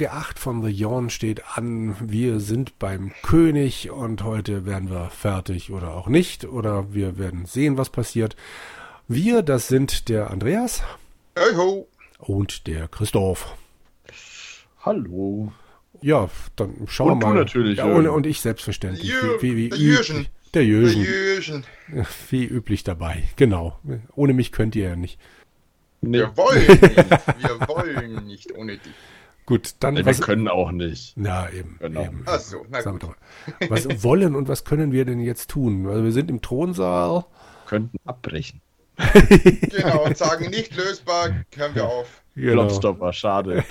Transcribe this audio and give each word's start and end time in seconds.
Folge 0.00 0.12
8 0.14 0.38
von 0.38 0.62
The 0.64 0.70
Yawn 0.70 1.10
steht 1.10 1.42
an. 1.58 1.94
Wir 2.00 2.40
sind 2.40 2.78
beim 2.78 3.12
König 3.22 3.90
und 3.90 4.24
heute 4.24 4.64
werden 4.64 4.88
wir 4.88 5.10
fertig 5.10 5.70
oder 5.72 5.92
auch 5.94 6.06
nicht. 6.08 6.46
Oder 6.46 6.94
wir 6.94 7.18
werden 7.18 7.44
sehen, 7.44 7.76
was 7.76 7.90
passiert. 7.90 8.34
Wir, 9.08 9.42
das 9.42 9.68
sind 9.68 10.08
der 10.08 10.30
Andreas. 10.30 10.82
Hey 11.36 11.54
ho. 11.54 11.86
Und 12.18 12.66
der 12.66 12.88
Christoph. 12.88 13.54
Hallo. 14.86 15.52
Ja, 16.00 16.30
dann 16.56 16.76
schauen 16.86 17.08
wir 17.08 17.12
Und 17.12 17.20
du 17.20 17.26
mal. 17.26 17.34
natürlich, 17.34 17.76
Ja, 17.76 17.84
und, 17.84 18.08
und 18.08 18.24
ich 18.24 18.40
selbstverständlich. 18.40 19.12
Jür- 19.12 19.42
wie, 19.42 19.54
wie, 19.54 19.68
der 19.68 19.78
wie 19.78 19.82
Jürgen. 19.84 20.26
Der 20.54 20.62
Der 20.62 20.64
Jürgen. 20.64 21.02
Jürgen. 21.04 21.64
Wie 22.30 22.44
üblich 22.46 22.84
dabei. 22.84 23.24
Genau. 23.36 23.78
Ohne 24.14 24.32
mich 24.32 24.50
könnt 24.50 24.74
ihr 24.76 24.88
ja 24.88 24.96
nicht. 24.96 25.20
Nee, 26.00 26.20
Wir 26.20 26.34
wollen 26.38 26.66
nicht. 26.66 26.80
Wir 26.86 27.68
wollen 27.68 28.26
nicht 28.26 28.52
ohne 28.56 28.78
dich. 28.78 28.92
Gut, 29.50 29.74
dann 29.80 29.96
wir 29.96 30.06
was. 30.06 30.20
können 30.20 30.46
auch 30.46 30.70
nicht. 30.70 31.14
Na, 31.16 31.50
eben. 31.50 31.76
Genau. 31.80 32.04
eben. 32.04 32.22
Ach 32.26 32.38
so, 32.38 32.64
na 32.70 32.82
Sagen 32.82 33.00
wir 33.00 33.08
gut. 33.08 33.16
doch 33.58 33.60
mal. 33.60 33.70
Was 33.70 34.04
wollen 34.04 34.36
und 34.36 34.46
was 34.46 34.64
können 34.64 34.92
wir 34.92 35.04
denn 35.04 35.18
jetzt 35.18 35.50
tun? 35.50 35.88
Also 35.88 36.04
wir 36.04 36.12
sind 36.12 36.30
im 36.30 36.40
Thronsaal. 36.40 37.24
Könnten 37.66 37.98
abbrechen. 38.04 38.60
Genau, 39.02 40.04
und 40.04 40.16
sagen 40.16 40.50
nicht 40.50 40.76
lösbar, 40.76 41.30
hören 41.56 41.74
wir 41.74 41.84
auf. 41.88 42.22
Genau. 42.36 42.52
Klopstopper, 42.52 43.12
schade. 43.12 43.64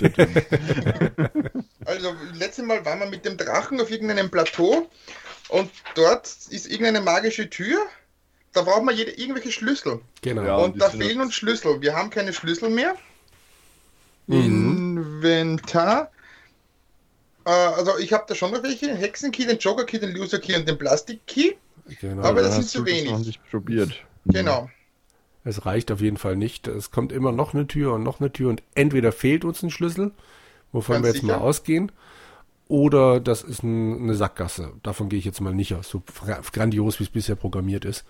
Also, 1.86 2.14
letztes 2.34 2.64
Mal 2.66 2.84
waren 2.84 3.00
wir 3.00 3.06
mit 3.06 3.24
dem 3.24 3.36
Drachen 3.38 3.80
auf 3.80 3.90
irgendeinem 3.90 4.30
Plateau 4.30 4.86
und 5.48 5.70
dort 5.94 6.26
ist 6.50 6.68
irgendeine 6.70 7.00
magische 7.00 7.48
Tür. 7.48 7.78
Da 8.52 8.62
braucht 8.62 8.82
man 8.84 8.94
jede, 8.94 9.12
irgendwelche 9.12 9.50
Schlüssel. 9.50 10.00
Genau. 10.20 10.42
Ja. 10.44 10.56
und 10.56 10.78
da 10.80 10.90
fehlen 10.90 11.20
uns 11.22 11.34
Schlüssel. 11.34 11.80
Wir 11.80 11.94
haben 11.94 12.10
keine 12.10 12.32
Schlüssel 12.34 12.68
mehr. 12.68 12.96
Mhm. 14.26 14.69
Inventar. 15.02 16.10
Äh, 17.44 17.50
also 17.50 17.98
ich 17.98 18.12
habe 18.12 18.24
da 18.28 18.34
schon 18.34 18.52
noch 18.52 18.62
welche. 18.62 18.86
Den 18.86 18.96
Hexenkey, 18.96 19.46
den 19.46 19.58
Joker-Key, 19.58 19.98
den 19.98 20.14
Loser-Key 20.14 20.56
und 20.56 20.68
den 20.68 20.78
Plastik-Key. 20.78 21.52
genau. 22.00 22.22
Aber 22.22 22.42
das 22.42 22.58
ist 22.58 22.70
zu 22.70 22.82
das 22.82 22.86
wenig. 22.86 23.12
nicht 23.26 23.50
probiert. 23.50 23.92
Genau. 24.26 24.68
Es 25.44 25.64
reicht 25.64 25.90
auf 25.90 26.00
jeden 26.02 26.18
Fall 26.18 26.36
nicht. 26.36 26.68
Es 26.68 26.90
kommt 26.90 27.12
immer 27.12 27.32
noch 27.32 27.54
eine 27.54 27.66
Tür 27.66 27.94
und 27.94 28.02
noch 28.02 28.20
eine 28.20 28.30
Tür 28.32 28.50
und 28.50 28.62
entweder 28.74 29.10
fehlt 29.10 29.44
uns 29.44 29.62
ein 29.62 29.70
Schlüssel, 29.70 30.12
wovon 30.72 30.96
Ganz 30.96 31.04
wir 31.04 31.12
jetzt 31.12 31.22
sicher? 31.22 31.38
mal 31.38 31.42
ausgehen, 31.42 31.90
oder 32.68 33.20
das 33.20 33.42
ist 33.42 33.62
ein, 33.62 34.02
eine 34.02 34.14
Sackgasse. 34.14 34.72
Davon 34.82 35.08
gehe 35.08 35.18
ich 35.18 35.24
jetzt 35.24 35.40
mal 35.40 35.54
nicht 35.54 35.74
aus, 35.74 35.88
so 35.88 36.02
gra- 36.22 36.42
grandios 36.52 37.00
wie 37.00 37.04
es 37.04 37.10
bisher 37.10 37.36
programmiert 37.36 37.86
ist. 37.86 38.04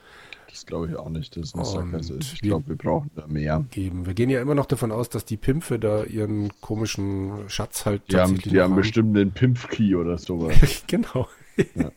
Das 0.50 0.66
glaube 0.66 0.88
ich 0.88 0.96
auch 0.96 1.08
nicht, 1.08 1.36
dass 1.36 1.46
es 1.48 1.54
eine 1.54 1.64
Sackgasse 1.64 2.14
ist. 2.14 2.32
Ich 2.34 2.40
glaube, 2.42 2.68
wir 2.68 2.76
brauchen 2.76 3.10
da 3.14 3.26
mehr. 3.26 3.64
Geben. 3.70 4.04
Wir 4.06 4.14
gehen 4.14 4.30
ja 4.30 4.40
immer 4.42 4.54
noch 4.54 4.66
davon 4.66 4.90
aus, 4.92 5.08
dass 5.08 5.24
die 5.24 5.36
Pimpfe 5.36 5.78
da 5.78 6.02
ihren 6.04 6.50
komischen 6.60 7.48
Schatz 7.48 7.86
halt 7.86 8.02
Die 8.10 8.16
haben, 8.16 8.36
die 8.36 8.60
haben 8.60 8.74
bestimmt 8.74 9.16
den 9.16 9.30
Pimpf-Key 9.32 9.94
oder 9.94 10.18
sowas. 10.18 10.54
genau. 10.86 11.28
Ja. 11.74 11.90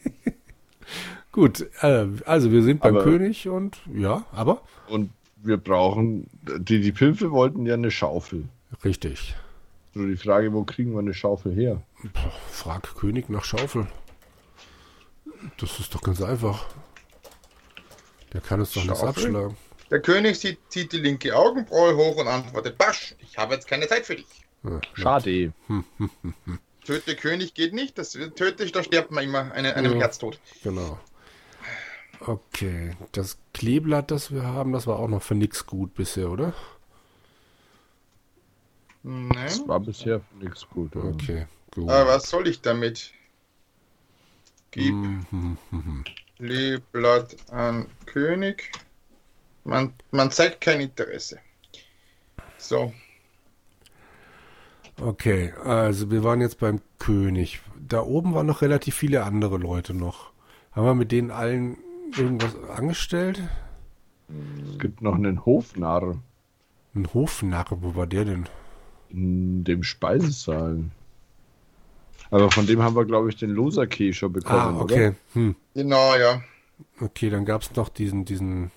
Gut, 1.32 1.68
äh, 1.82 2.08
also 2.26 2.52
wir 2.52 2.62
sind 2.62 2.82
beim 2.82 2.96
Aber- 2.96 3.04
König 3.04 3.48
und 3.50 3.82
ja, 3.94 4.24
aber 4.32 4.62
Und 4.88 5.10
wir 5.42 5.58
brauchen, 5.58 6.28
die, 6.60 6.80
die 6.80 6.92
Pimpfe 6.92 7.32
wollten 7.32 7.66
ja 7.66 7.74
eine 7.74 7.90
Schaufel. 7.92 8.46
richtig. 8.86 9.36
So 9.96 10.06
die 10.06 10.16
Frage, 10.16 10.54
wo 10.54 10.64
kriegen 10.64 10.92
wir 10.94 11.00
eine 11.00 11.14
Schaufel 11.14 11.54
her? 11.56 11.82
Puh, 12.02 12.30
Frag 12.50 12.96
König 12.96 13.30
nach 13.30 13.44
Schaufel. 13.44 13.88
Das 15.60 15.80
ist 15.80 15.94
doch 15.94 16.02
ganz 16.02 16.22
einfach. 16.22 16.66
Der 18.34 18.42
kann 18.42 18.60
uns 18.60 18.72
doch 18.74 18.84
nichts 18.84 19.02
abschlagen. 19.02 19.56
Der 19.92 20.02
König 20.02 20.40
zieht, 20.40 20.60
zieht 20.70 20.92
die 20.92 20.98
linke 20.98 21.36
Augenbraue 21.36 21.96
hoch 21.96 22.16
und 22.18 22.28
antwortet: 22.28 22.78
Basch, 22.78 23.16
ich 23.20 23.38
habe 23.38 23.54
jetzt 23.54 23.68
keine 23.68 23.88
Zeit 23.88 24.06
für 24.06 24.16
dich. 24.16 24.26
Ja, 24.64 24.80
Schade. 24.94 25.54
Töte 26.86 27.16
König 27.16 27.54
geht 27.54 27.74
nicht, 27.74 27.98
das 27.98 28.12
töte 28.12 28.64
ich, 28.64 28.72
da 28.74 28.84
stirbt 28.84 29.12
man 29.12 29.24
immer 29.24 29.52
eine, 29.54 29.76
einem 29.76 29.94
Ja. 29.94 30.00
Herztod. 30.00 30.40
Genau. 30.64 31.00
Okay, 32.20 32.96
das 33.12 33.38
Kleeblatt, 33.54 34.12
das 34.12 34.32
wir 34.32 34.44
haben, 34.44 34.72
das 34.74 34.88
war 34.88 35.00
auch 35.00 35.08
noch 35.08 35.22
für 35.22 35.36
nix 35.36 35.66
gut 35.66 35.94
bisher, 35.94 36.30
oder? 36.30 36.54
Das 39.04 39.60
Nein. 39.60 39.68
war 39.68 39.80
bisher 39.80 40.22
nichts 40.40 40.68
gut. 40.70 40.96
ja. 40.96 41.02
Okay, 41.04 41.48
gut. 41.72 41.90
Aber 41.90 42.08
was 42.08 42.30
soll 42.30 42.48
ich 42.48 42.62
damit? 42.62 43.12
Gib 44.72 44.96
Kleeblatt 46.44 47.38
an 47.52 47.86
König. 48.06 48.72
Man, 49.64 49.94
man 50.12 50.30
zeigt 50.30 50.60
kein 50.60 50.82
Interesse. 50.82 51.40
So, 52.58 52.94
Okay, 55.02 55.54
also 55.64 56.12
wir 56.12 56.24
waren 56.24 56.40
jetzt 56.42 56.60
beim 56.60 56.80
König. 57.00 57.62
Da 57.88 58.02
oben 58.02 58.34
waren 58.34 58.46
noch 58.46 58.62
relativ 58.62 58.96
viele 58.96 59.24
andere 59.24 59.58
Leute 59.58 59.94
noch. 59.94 60.32
Haben 60.72 60.86
wir 60.86 60.94
mit 60.96 61.12
denen 61.12 61.32
allen 61.32 61.78
irgendwas 62.16 62.56
angestellt? 62.70 63.42
Es 64.72 64.80
gibt 64.80 65.02
noch 65.02 65.16
einen 65.16 65.46
Hofnarr 65.46 66.18
Ein 66.96 67.12
Hofnarr, 67.14 67.82
wo 67.82 67.96
war 67.96 68.08
der 68.08 68.26
denn? 68.26 68.46
in 69.10 69.64
dem 69.64 69.84
Speisesaal. 69.84 70.86
Aber 72.34 72.50
von 72.50 72.66
dem 72.66 72.82
haben 72.82 72.96
wir, 72.96 73.06
glaube 73.06 73.30
ich, 73.30 73.36
den 73.36 73.52
Loser-Key 73.52 74.12
schon 74.12 74.34
bekommen. 74.34 74.78
Ah, 74.78 74.82
okay. 74.82 75.14
Hm. 75.34 75.56
genau, 75.76 76.16
ja. 76.16 76.42
Okay, 77.00 77.30
dann 77.30 77.46
gab 77.46 77.62
es 77.62 77.76
noch 77.76 77.90
diesen, 77.90 78.26
diesen 78.26 78.72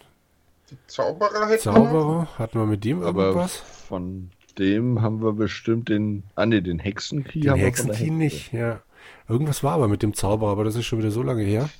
Zauberer 0.86 1.48
hätten 1.48 1.64
wir. 1.64 1.72
Zauberer. 1.72 2.28
Hatten 2.38 2.58
wir 2.58 2.66
mit 2.66 2.84
dem? 2.84 3.02
Aber 3.02 3.28
irgendwas? 3.28 3.56
von 3.56 4.30
dem 4.58 5.00
haben 5.00 5.22
wir 5.22 5.32
bestimmt 5.32 5.88
den. 5.88 6.24
Ah, 6.34 6.44
ne, 6.44 6.60
den 6.60 6.78
Hexenkey 6.78 7.40
Den 7.40 7.50
haben 7.52 7.58
wir 7.60 7.66
Hexenkey 7.66 7.96
Hexe. 7.96 8.12
nicht, 8.12 8.52
ja. 8.52 8.82
Irgendwas 9.26 9.62
war 9.62 9.72
aber 9.72 9.88
mit 9.88 10.02
dem 10.02 10.12
Zauberer, 10.12 10.50
aber 10.50 10.64
das 10.64 10.76
ist 10.76 10.84
schon 10.84 10.98
wieder 10.98 11.10
so 11.10 11.22
lange 11.22 11.42
her. 11.42 11.70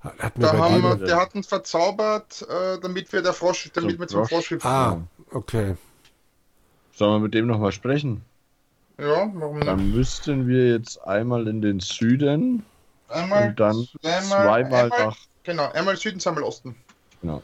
Hatten 0.00 0.42
wir 0.42 0.48
Da 0.48 0.52
bei 0.52 0.58
haben 0.58 0.82
wir, 0.82 0.96
der 1.06 1.16
hat 1.16 1.34
uns 1.34 1.46
verzaubert, 1.46 2.46
äh, 2.50 2.78
damit 2.80 3.10
wir 3.14 3.22
der 3.22 3.32
Frosch, 3.32 3.70
damit 3.72 3.98
wir 3.98 4.06
zum 4.08 4.26
Frosch. 4.26 4.48
Frosch. 4.48 4.64
Ah, 4.66 4.98
okay. 5.32 5.76
Sollen 6.92 7.14
wir 7.14 7.20
mit 7.20 7.32
dem 7.32 7.46
nochmal 7.46 7.72
sprechen? 7.72 8.22
Ja, 8.98 9.30
warum 9.34 9.56
nicht? 9.56 9.68
Dann 9.68 9.90
müssten 9.90 10.46
wir 10.46 10.68
jetzt 10.70 10.98
einmal 10.98 11.48
in 11.48 11.60
den 11.60 11.80
Süden 11.80 12.64
Einmal, 13.08 13.48
und 13.48 13.60
dann 13.60 13.88
zweimal, 14.00 14.22
zweimal 14.28 14.84
einmal, 14.84 14.88
nach. 15.06 15.18
Genau, 15.42 15.70
einmal 15.72 15.96
Süden, 15.96 16.20
zweimal 16.20 16.44
Osten. 16.44 16.76
Genau. 17.20 17.42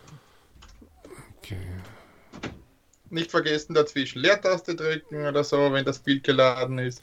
okay. 1.38 1.56
Nicht 3.10 3.30
vergessen 3.30 3.74
dazwischen 3.74 4.20
Leertaste 4.20 4.76
drücken 4.76 5.26
oder 5.26 5.42
so, 5.42 5.72
wenn 5.72 5.84
das 5.84 5.98
Bild 5.98 6.22
geladen 6.22 6.78
ist. 6.78 7.02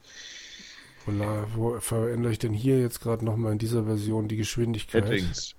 Wo, 1.05 1.11
la- 1.11 1.47
wo 1.53 1.79
verändere 1.79 2.31
ich 2.31 2.39
denn 2.39 2.53
hier 2.53 2.79
jetzt 2.79 3.01
gerade 3.01 3.25
nochmal 3.25 3.51
in 3.51 3.57
dieser 3.57 3.83
Version 3.83 4.27
die 4.27 4.37
Geschwindigkeit? 4.37 5.03
Settings. 5.05 5.53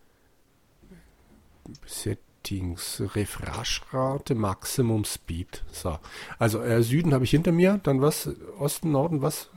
Settings, 2.48 3.02
Refresh-Rate, 3.14 4.34
Maximum 4.34 5.04
Speed. 5.04 5.62
So. 5.70 5.98
Also 6.38 6.62
äh, 6.62 6.82
Süden 6.82 7.12
habe 7.12 7.24
ich 7.24 7.30
hinter 7.30 7.52
mir, 7.52 7.78
dann 7.82 8.00
was? 8.00 8.30
Osten, 8.58 8.90
Norden, 8.90 9.20
was? 9.20 9.50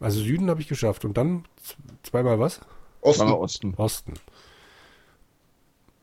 Also 0.00 0.20
Süden 0.20 0.50
habe 0.50 0.60
ich 0.60 0.68
geschafft 0.68 1.04
und 1.06 1.16
dann 1.16 1.46
zweimal 2.02 2.38
was? 2.38 2.60
Osten. 3.00 3.28
Osten. 3.32 3.74
Osten. 3.76 4.14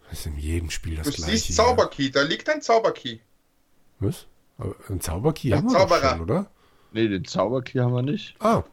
Das 0.09 0.19
ist 0.19 0.25
in 0.25 0.37
jedem 0.37 0.69
Spiel 0.71 0.95
das 0.95 1.05
Du 1.07 1.13
gleiche. 1.13 1.31
siehst 1.37 1.49
ja. 1.49 1.65
Zauberkey, 1.65 2.09
da 2.11 2.21
liegt 2.23 2.49
ein 2.49 2.61
Zauberkey. 2.61 3.21
Was? 3.99 4.25
Aber 4.57 4.75
ein 4.89 5.01
Zauberkey 5.01 5.49
Ja, 5.49 5.57
haben 5.57 5.67
wir 5.71 5.77
Zauberer. 5.77 6.09
schon, 6.09 6.21
oder? 6.21 6.51
Ne, 6.93 7.07
den 7.09 7.25
Zauberkey 7.25 7.77
haben 7.79 7.93
wir 7.93 8.01
nicht. 8.01 8.35
Ah. 8.39 8.63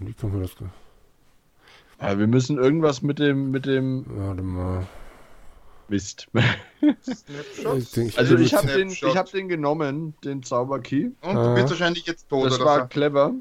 Wie 0.00 0.12
können 0.12 0.34
wir 0.34 0.40
das? 0.42 0.54
Aber 1.98 2.18
wir 2.18 2.26
müssen 2.26 2.58
irgendwas 2.58 3.02
mit 3.02 3.18
dem, 3.18 3.50
mit 3.50 3.66
dem 3.66 4.04
Warte 4.08 4.42
mal. 4.42 4.86
Mist. 5.88 6.26
Snapshot. 7.02 7.78
Ich 7.78 7.90
denk, 7.92 8.08
ich 8.10 8.18
Also 8.18 8.36
ich 8.36 8.54
habe 8.54 8.66
den, 8.66 8.88
ich 8.90 9.02
hab 9.16 9.30
den 9.30 9.48
genommen, 9.48 10.14
den 10.24 10.42
Zauberkey. 10.42 11.12
Und 11.22 11.36
Ah. 11.36 11.48
du 11.48 11.54
bist 11.54 11.70
wahrscheinlich 11.70 12.06
jetzt 12.06 12.28
tot 12.28 12.46
Das 12.46 12.56
oder 12.56 12.64
war 12.64 12.80
so. 12.82 12.86
clever. 12.88 13.34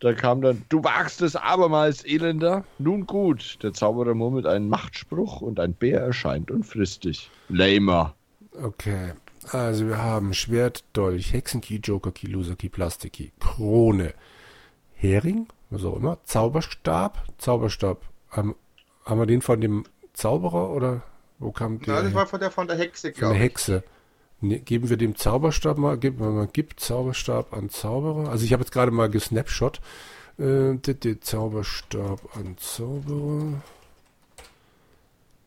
Da 0.00 0.12
kam 0.12 0.40
dann, 0.42 0.64
du 0.68 0.82
wagst 0.82 1.20
es 1.22 1.36
abermals, 1.36 2.04
Elender. 2.04 2.64
Nun 2.78 3.06
gut, 3.06 3.58
der 3.62 3.72
Zauberer 3.72 4.14
murmelt 4.14 4.46
einen 4.46 4.68
Machtspruch 4.68 5.40
und 5.40 5.60
ein 5.60 5.72
Bär 5.74 6.00
erscheint 6.00 6.50
und 6.50 6.64
frisst 6.64 7.04
dich. 7.04 7.30
Lamer. 7.48 8.14
Okay. 8.60 9.12
Also 9.50 9.86
wir 9.86 9.98
haben 10.02 10.32
Schwert, 10.32 10.84
Dolch, 10.94 11.32
Hexenkey, 11.32 11.76
Jokerkey, 11.82 12.26
Loserkey, 12.28 12.70
Plastikkey, 12.70 13.32
Krone, 13.40 14.14
Hering, 14.94 15.48
auch 15.82 15.96
immer, 15.96 16.18
Zauberstab, 16.24 17.24
Zauberstab. 17.38 18.02
Haben, 18.30 18.54
haben 19.04 19.18
wir 19.18 19.26
den 19.26 19.40
von 19.40 19.60
dem 19.60 19.84
Zauberer 20.12 20.70
oder 20.70 21.02
wo 21.38 21.52
kam 21.52 21.80
der? 21.80 21.94
Nein, 21.94 22.04
das 22.04 22.14
war 22.14 22.26
von 22.26 22.40
der, 22.40 22.50
von 22.50 22.68
der 22.68 22.76
Hexe, 22.76 23.08
von 23.08 23.12
der 23.12 23.18
glaube 23.20 23.34
ich. 23.36 23.42
Hexe. 23.42 23.82
Ne, 24.40 24.60
geben 24.60 24.90
wir 24.90 24.96
dem 24.96 25.16
Zauberstab 25.16 25.78
mal, 25.78 25.96
geben 25.96 26.18
wir 26.20 26.30
mal, 26.30 26.46
gibt 26.46 26.80
Zauberstab 26.80 27.54
an 27.54 27.70
Zauberer. 27.70 28.28
Also 28.28 28.44
ich 28.44 28.52
habe 28.52 28.62
jetzt 28.62 28.72
gerade 28.72 28.90
mal 28.90 29.08
gesnapshot. 29.08 29.80
Äh, 30.38 30.74
der, 30.74 30.94
der 30.94 31.20
Zauberstab 31.20 32.20
an 32.36 32.56
Zauberer. 32.58 33.62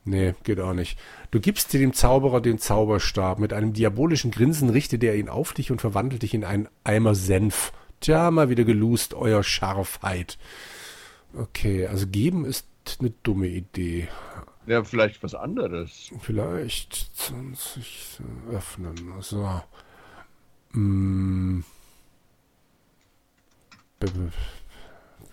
Nee, 0.06 0.36
geht 0.44 0.62
auch 0.62 0.74
nicht. 0.74 0.98
Du 1.32 1.42
gibst 1.42 1.74
dir 1.74 1.80
dem 1.80 1.94
Zauberer 1.94 2.40
den 2.40 2.60
Zauberstab. 2.60 3.40
Mit 3.40 3.52
einem 3.52 3.74
diabolischen 3.74 4.32
Grinsen 4.32 4.70
richtet 4.70 5.04
er 5.04 5.16
ihn 5.16 5.28
auf 5.28 5.54
dich 5.54 5.70
und 5.70 5.82
verwandelt 5.82 6.24
dich 6.24 6.34
in 6.34 6.46
einen 6.46 6.70
Eimer 6.86 7.14
Senf. 7.14 7.74
Tja, 8.00 8.32
mal 8.32 8.50
wieder 8.50 8.64
gelust, 8.64 9.14
euer 9.14 9.44
Scharfheit. 9.44 10.38
Okay, 11.34 11.88
also 11.88 12.08
geben 12.08 12.46
ist 12.46 12.68
eine 13.00 13.12
dumme 13.24 13.48
Idee. 13.48 14.08
Ja, 14.66 14.84
vielleicht 14.84 15.24
was 15.24 15.34
anderes. 15.34 16.12
Vielleicht 16.20 16.94
20 17.16 18.20
öffnen. 18.52 19.14
So. 19.22 19.62
Hm. 20.72 21.64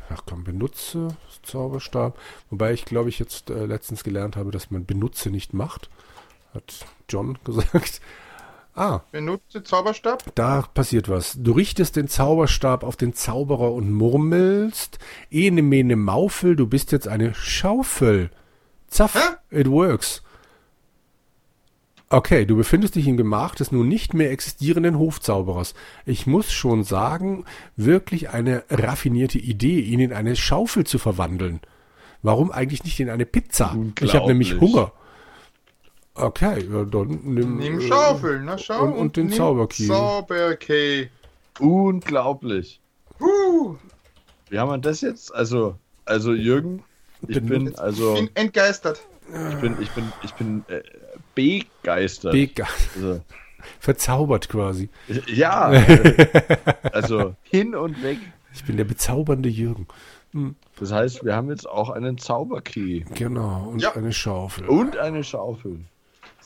Ach 0.09 0.23
komm, 0.27 0.45
benutze 0.45 1.09
Zauberstab. 1.43 2.19
Wobei 2.51 2.73
ich 2.73 2.85
glaube 2.85 3.09
ich 3.09 3.19
jetzt 3.19 3.51
äh, 3.51 3.67
letztens 3.67 4.05
gelernt 4.05 4.37
habe, 4.37 4.51
dass 4.51 4.71
man 4.71 4.87
benutze 4.87 5.31
nicht 5.31 5.53
macht. 5.53 5.91
Hat 6.53 6.87
John 7.09 7.39
gesagt. 7.45 8.01
Ah, 8.76 9.00
Benutze 9.12 9.62
Zauberstab. 9.62 10.35
da 10.35 10.62
passiert 10.75 11.09
was. 11.09 11.37
Du 11.38 11.53
richtest 11.53 11.94
den 11.97 12.09
Zauberstab 12.09 12.82
auf 12.82 12.97
den 12.97 13.15
Zauberer 13.15 13.73
und 13.73 13.93
murmelst. 13.93 14.99
Ene 15.31 15.62
mene 15.62 15.94
Maufel, 15.97 16.56
du 16.56 16.67
bist 16.67 16.91
jetzt 16.91 17.06
eine 17.06 17.35
Schaufel. 17.35 18.31
Zaff, 18.88 19.15
Hä? 19.15 19.59
it 19.61 19.71
works. 19.71 20.23
Okay, 22.11 22.44
du 22.47 22.56
befindest 22.56 22.94
dich 22.97 23.09
im 23.09 23.17
Gemach 23.17 23.55
des 23.55 23.73
nun 23.73 23.88
nicht 23.88 24.15
mehr 24.15 24.31
existierenden 24.31 24.99
Hofzauberers. 24.99 25.75
Ich 26.05 26.27
muss 26.27 26.53
schon 26.53 26.85
sagen, 26.85 27.44
wirklich 27.77 28.31
eine 28.31 28.65
raffinierte 28.70 29.38
Idee, 29.38 29.81
ihn 29.81 30.00
in 30.00 30.12
eine 30.12 30.37
Schaufel 30.37 30.85
zu 30.85 30.99
verwandeln. 30.99 31.61
Warum 32.23 32.50
eigentlich 32.53 32.85
nicht 32.85 33.00
in 33.00 33.11
eine 33.11 33.27
Pizza? 33.27 33.77
Ich 34.00 34.15
habe 34.15 34.29
nämlich. 34.29 34.61
Hunger. 34.61 34.93
Okay, 36.17 36.65
ja, 36.73 36.85
dann 36.85 37.19
nimm, 37.25 37.57
Nimm 37.57 37.79
äh, 37.81 37.89
Schaufel, 37.89 38.41
na 38.45 38.57
schau. 38.57 38.85
und- 38.85 38.93
und 38.95 39.17
den 39.17 39.31
Zauberkey. 39.31 39.87
Zauberkey. 39.89 41.11
Unglaublich. 41.59 42.81
Huh, 43.21 43.77
Wie 44.49 44.59
haben 44.59 44.71
wir 44.71 44.79
das 44.79 45.01
jetzt? 45.01 45.35
Also, 45.35 45.77
also 46.05 46.33
Jürgen, 46.33 46.85
ich 47.27 47.37
Bin- 47.37 47.47
bin, 47.47 47.77
also, 47.79 48.15
bin 48.15 48.31
entgeistert. 48.35 49.05
ich 49.51 49.57
bin, 49.57 49.77
ich 49.81 49.91
bin, 49.91 50.13
ich 50.23 50.33
bin 50.35 50.65
äh, 50.69 50.83
begeistert. 51.35 52.33
Mega. 52.35 52.67
also, 52.95 53.21
Verzaubert 53.81 54.49
quasi. 54.49 54.91
ja, 55.27 55.73
äh, 55.73 56.57
also 56.93 57.35
hin 57.43 57.75
und 57.75 58.03
weg. 58.03 58.19
Ich 58.53 58.65
bin 58.65 58.77
der 58.77 58.85
bezaubernde 58.85 59.49
Jürgen. 59.49 59.87
Das 60.79 60.93
heißt, 60.93 61.25
wir 61.25 61.35
haben 61.35 61.49
jetzt 61.51 61.69
auch 61.69 61.91
einen 61.91 62.19
Zauberkey 62.19 63.05
Genau, 63.15 63.69
und 63.71 63.81
Ja. 63.83 63.93
eine 63.95 64.13
Schaufel. 64.13 64.67
und 64.67 64.97
eine 64.97 65.25
Schaufel. 65.25 65.81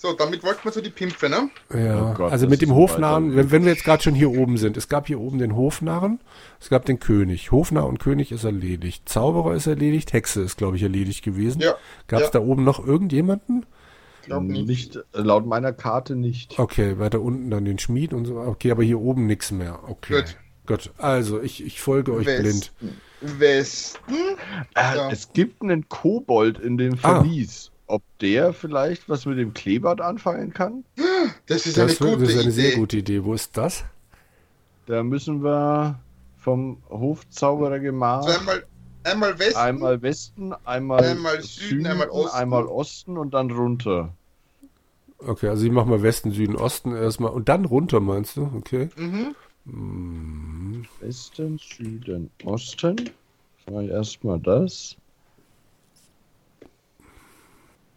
So, 0.01 0.13
damit 0.13 0.45
wollten 0.45 0.65
wir 0.65 0.71
zu 0.71 0.81
die 0.81 0.91
Pimpfe, 0.91 1.29
ne? 1.29 1.51
Ja, 1.75 2.11
Oh 2.11 2.15
Gott, 2.15 2.31
also 2.31 2.47
mit 2.47 2.63
dem 2.63 2.73
Hofnarren, 2.73 3.35
wenn, 3.35 3.51
wenn 3.51 3.65
wir 3.65 3.73
jetzt 3.73 3.83
gerade 3.83 4.01
schon 4.01 4.15
hier 4.15 4.31
oben 4.31 4.57
sind, 4.57 4.77
es 4.77 4.89
gab 4.89 5.09
hier 5.09 5.19
oben 5.19 5.39
den 5.39 5.57
Hofnarren, 5.57 6.21
es 6.61 6.69
gab 6.69 6.85
den 6.85 7.01
König. 7.01 7.51
Hofnarr 7.51 7.87
und 7.87 7.99
König 7.99 8.31
ist 8.31 8.45
erledigt. 8.45 9.09
Zauberer 9.09 9.55
ist 9.55 9.67
erledigt, 9.67 10.13
Hexe 10.13 10.43
ist, 10.43 10.57
glaube 10.57 10.77
ich, 10.77 10.85
erledigt 10.85 11.25
gewesen. 11.25 11.61
Ja. 11.61 11.75
Gab 12.07 12.21
es 12.21 12.27
ja. 12.27 12.33
da 12.35 12.41
oben 12.41 12.63
noch 12.63 12.85
irgendjemanden? 12.87 13.67
Glaub 14.23 14.45
nicht. 14.45 14.67
Nicht, 14.69 14.99
laut 15.15 15.47
meiner 15.47 15.73
Karte 15.73 16.15
nicht. 16.15 16.59
Okay, 16.61 16.99
weiter 17.01 17.21
unten 17.21 17.51
dann 17.51 17.65
den 17.65 17.81
Schmied 17.81 18.13
und 18.13 18.27
so. 18.27 18.39
Okay, 18.39 18.71
aber 18.71 18.85
hier 18.85 19.01
oben 19.01 19.27
nichts 19.27 19.51
mehr. 19.51 19.81
Okay. 19.89 20.23
Gut. 20.23 20.37
Gut, 20.67 20.91
also 20.99 21.41
ich, 21.41 21.65
ich 21.65 21.81
folge 21.81 22.13
euch 22.13 22.27
blind. 22.27 22.45
Westen. 22.45 23.01
Westen. 23.21 24.15
Äh, 24.75 24.97
Ja. 24.97 25.11
Es 25.11 25.33
gibt 25.33 25.63
einen 25.63 25.89
Kobold 25.89 26.59
in 26.61 26.77
dem 26.77 26.95
Ah. 27.03 27.25
Ob 27.89 28.03
der 28.21 28.53
vielleicht 28.53 29.09
was 29.09 29.25
mit 29.27 29.39
dem 29.39 29.55
Kleeblatt 29.55 30.01
anfangen 30.01 30.53
kann? 30.53 30.85
Das 31.47 31.67
ist 31.67 31.79
eine 31.79 31.89
Das, 31.89 32.01
wär- 32.01 32.11
gute 32.11 32.21
das 32.25 32.29
ist 32.35 32.41
eine 32.41 32.53
Idee. 32.53 32.61
sehr 32.63 32.77
gute 32.77 32.97
Idee. 32.99 33.25
Wo 33.25 33.35
ist 33.35 33.57
das? 33.57 33.85
Da 34.87 35.03
müssen 35.03 35.43
wir 35.43 35.99
vom 36.39 36.79
Hofzauberergemach 36.91 38.23
So 38.23 38.39
einmal, 38.39 38.65
einmal 39.05 39.39
Westen. 39.39 39.57
einmal 39.59 40.03
Westen, 40.03 40.53
einmal, 40.65 41.03
Einmal 41.05 41.43
Süden, 41.43 41.87
einmal 41.87 42.09
Osten. 42.11 42.37
einmal 42.39 42.65
Osten 42.67 43.17
und 43.19 43.35
dann 43.35 43.51
runter. 43.51 44.15
Okay, 45.19 45.49
also 45.49 45.65
ich 45.67 45.73
mache 45.73 45.89
mal 45.89 46.03
Westen, 46.03 46.31
Süden, 46.31 46.57
Osten 46.57 46.95
erstmal 46.95 47.33
und 47.33 47.49
dann 47.49 47.65
runter, 47.65 48.01
meinst 48.01 48.37
du? 48.37 48.51
Okay. 48.57 48.89
Mhm. 48.97 50.85
Westen, 51.01 51.59
Süden, 51.59 52.31
Osten. 52.45 53.11
Erstmal 53.67 54.39
das. 54.41 54.97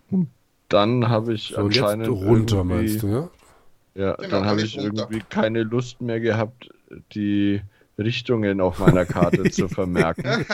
Und 0.10 0.28
dann 0.74 1.10
habe 1.10 1.34
ich 1.34 1.54
So, 1.56 1.62
anscheinend. 1.62 2.10
runter, 2.10 2.58
irgendwie- 2.58 2.76
meinst 2.76 3.04
du, 3.04 3.08
ja? 3.08 3.30
Ja, 3.94 4.14
Genau, 4.16 4.30
dann 4.30 4.46
habe 4.46 4.60
alles 4.62 4.64
ich 4.64 4.78
runter. 4.80 5.04
irgendwie 5.10 5.24
keine 5.30 5.64
Lust 5.64 6.02
mehr 6.02 6.20
gehabt, 6.20 6.70
die 7.14 7.62
Richtungen 7.98 8.62
auf 8.62 8.80
meiner 8.80 9.06
Karte 9.06 9.50
zu 9.52 9.68
vermerken. 9.70 10.46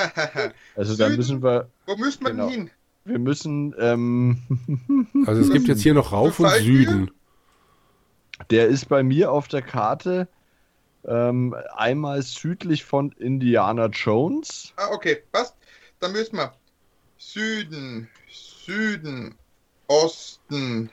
Also 0.76 0.96
dann 0.98 1.10
Süden. 1.12 1.18
müssen 1.18 1.44
wir, 1.44 1.70
Wo 1.86 1.96
müsste 1.96 2.24
man 2.24 2.32
Genau. 2.34 2.50
denn 2.50 2.60
hin? 2.62 2.72
wir 3.06 3.20
müssen, 3.20 3.74
ähm, 3.80 4.42
Also 5.28 5.42
es 5.42 5.52
gibt 5.52 5.68
jetzt 5.68 5.82
hier 5.82 5.94
noch 5.94 6.12
Rauf 6.12 6.40
und? 6.40 6.50
Süden. 6.50 7.12
der 8.50 8.68
ist 8.68 8.90
bei 8.90 9.02
mir 9.04 9.32
auf 9.32 9.48
der 9.48 9.62
Karte 9.62 10.28
ähm, 11.06 11.56
einmal 11.76 12.22
südlich 12.22 12.84
von 12.84 13.12
Indiana 13.14 13.86
Jones. 13.88 14.74
Ah, 14.76 14.90
okay, 14.92 15.24
passt. 15.32 15.56
Dann 16.02 16.12
müssen 16.12 16.36
wir 16.38 16.54
Süden, 17.18 18.10
Süden, 18.30 19.36
Osten, 19.88 20.90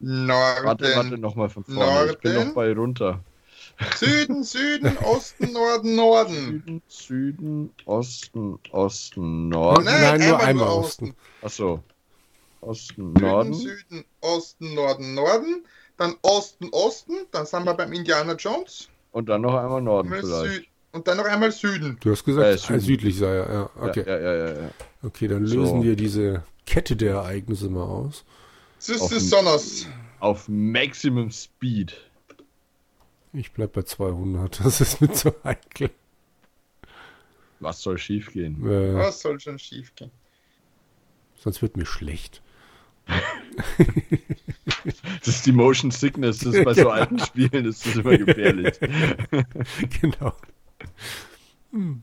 Norden. 0.00 0.64
Warte, 0.66 0.96
warte, 0.96 1.18
nochmal 1.18 1.48
von 1.48 1.64
vorne. 1.64 2.12
Ich 2.12 2.18
bin 2.18 2.32
Norden. 2.34 2.48
noch 2.48 2.54
bei 2.54 2.72
runter. 2.72 3.20
Süden, 3.96 4.44
Süden, 4.44 4.96
Osten, 4.98 5.52
Norden, 5.52 5.96
Norden. 5.96 6.36
Süden, 6.36 6.82
Süden, 6.88 7.70
Osten, 7.86 8.58
Osten, 8.70 9.48
Norden. 9.48 9.84
Nein, 9.84 10.20
nur 10.28 10.38
einmal 10.40 10.68
Osten. 10.68 11.14
Achso. 11.42 11.82
Osten, 12.60 13.12
Süden, 13.14 13.20
Norden. 13.20 13.54
Süden, 13.54 14.04
Osten, 14.20 14.74
Norden, 14.74 15.14
Norden. 15.14 15.64
Dann 15.96 16.14
Osten, 16.22 16.68
Osten. 16.72 17.14
Dann 17.30 17.46
sind 17.46 17.64
wir 17.64 17.74
beim 17.74 17.92
Indiana 17.92 18.34
Jones. 18.34 18.88
Und 19.12 19.28
dann 19.28 19.42
noch 19.42 19.54
einmal 19.54 19.80
Norden 19.82 20.12
Einmal 20.12 20.20
vielleicht. 20.22 20.54
Süd 20.54 20.68
und 20.92 21.08
dann 21.08 21.16
noch 21.16 21.24
einmal 21.24 21.50
Süden. 21.52 21.98
Du 22.00 22.10
hast 22.12 22.24
gesagt, 22.24 22.46
Äh, 22.46 22.56
Süden. 22.58 22.80
südlich 22.80 23.18
sei 23.18 23.34
er. 23.36 23.52
Ja, 23.52 23.70
okay. 23.80 24.04
Ja, 24.06 24.18
ja, 24.18 24.34
ja, 24.34 24.46
ja, 24.48 24.60
ja. 24.62 24.70
Okay, 25.02 25.26
dann 25.28 25.46
So. 25.46 25.56
lösen 25.56 25.82
wir 25.82 25.96
diese 25.96 26.44
Kette 26.66 26.96
der 26.96 27.14
Ereignisse 27.14 27.68
mal 27.68 27.82
aus. 27.84 28.24
Dem- 28.86 28.98
Sonners. 29.20 29.86
Auf 30.20 30.48
Maximum 30.48 31.30
Speed. 31.30 31.96
Ich 33.32 33.52
bleib 33.52 33.72
bei 33.72 33.82
200. 33.82 34.60
Das 34.64 34.80
ist 34.80 35.00
mir 35.00 35.12
zu 35.12 35.34
heikel. 35.44 35.90
Was 37.60 37.80
soll 37.82 37.98
schiefgehen? 37.98 38.64
Äh, 38.66 38.94
Was 38.94 39.20
soll 39.20 39.40
schon 39.40 39.58
schief 39.58 39.94
gehen? 39.94 40.10
sonst 41.36 41.60
wird 41.62 41.76
mir 41.76 41.84
schlecht. 41.86 42.40
Das 45.20 45.28
ist 45.28 45.46
die 45.46 45.52
Motion 45.52 45.90
Sickness, 45.90 46.38
das 46.38 46.54
ist 46.54 46.64
bei 46.64 46.74
so 46.74 46.90
alten 46.90 47.18
Spielen, 47.18 47.64
das 47.64 47.84
ist 47.84 47.96
immer 47.96 48.16
gefährlich. 48.18 48.78
genau. 50.00 50.32
Hm, 51.72 52.02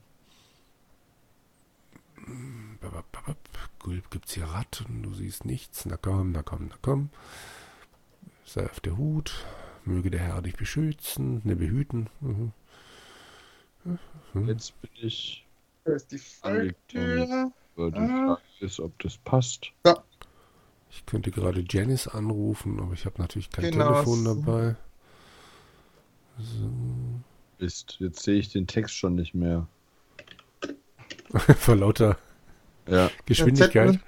gibt's 4.09 4.33
hier 4.33 4.45
Ratten, 4.45 5.03
du 5.03 5.13
siehst 5.13 5.45
nichts. 5.45 5.85
Na 5.85 5.97
komm, 5.97 6.31
na 6.31 6.43
komm, 6.43 6.67
na 6.69 6.75
komm. 6.81 7.09
Sei 8.45 8.69
auf 8.69 8.79
der 8.79 8.97
Hut. 8.97 9.45
Möge 9.83 10.11
der 10.11 10.19
Herr 10.21 10.41
dich 10.41 10.55
beschützen, 10.55 11.41
ne 11.43 11.55
behüten. 11.55 12.07
Mhm. 12.19 12.51
Jetzt 14.47 14.79
bin 14.81 14.91
ich. 15.01 15.47
Da 15.85 15.93
ist 15.93 16.11
die 16.11 16.19
Falltür. 16.19 17.51
aber 17.75 17.91
Die 17.91 17.97
Ah. 17.97 18.35
Frage 18.35 18.41
ist, 18.65 18.79
ob 18.79 18.97
das 19.00 19.17
passt. 19.17 19.71
Ich 20.91 21.05
könnte 21.07 21.31
gerade 21.31 21.63
Janice 21.67 22.07
anrufen, 22.09 22.79
aber 22.79 22.93
ich 22.93 23.05
habe 23.05 23.19
natürlich 23.19 23.50
kein 23.50 23.71
Genau. 23.71 23.93
Telefon 23.93 24.25
dabei. 24.25 24.75
Ist, 27.57 27.97
jetzt 28.00 28.21
sehe 28.23 28.39
ich 28.39 28.50
den 28.51 28.67
Text 28.67 28.95
schon 28.95 29.15
nicht 29.15 29.33
mehr. 29.33 29.67
Vor 31.57 31.75
lauter 31.75 32.17
Ja, 32.91 33.10
Geschwindigkeit. 33.25 34.00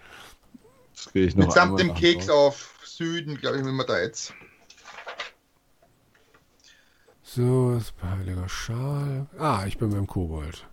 das 0.94 1.13
gehe 1.13 1.25
ich 1.25 1.38
noch 1.38 1.46
Mitsamt 1.46 1.80
einmal 1.80 1.84
dem 1.84 1.94
Keks 1.94 2.30
auf 2.30 2.78
Süden, 2.84 3.38
glaube 3.38 3.58
ich, 3.58 3.66
wenn 3.66 3.75
wir 3.75 3.86
da 3.86 4.02
jetzt. 4.02 4.34
So, 7.24 7.75
das 7.75 7.84
ist 7.84 7.94
ein 8.02 8.20
heiliger 8.20 8.50
Schal. 8.50 9.28
Ah, 9.40 9.63
ich 9.66 9.78
bin 9.78 9.90
beim 9.90 10.06
Kobold. 10.06 10.68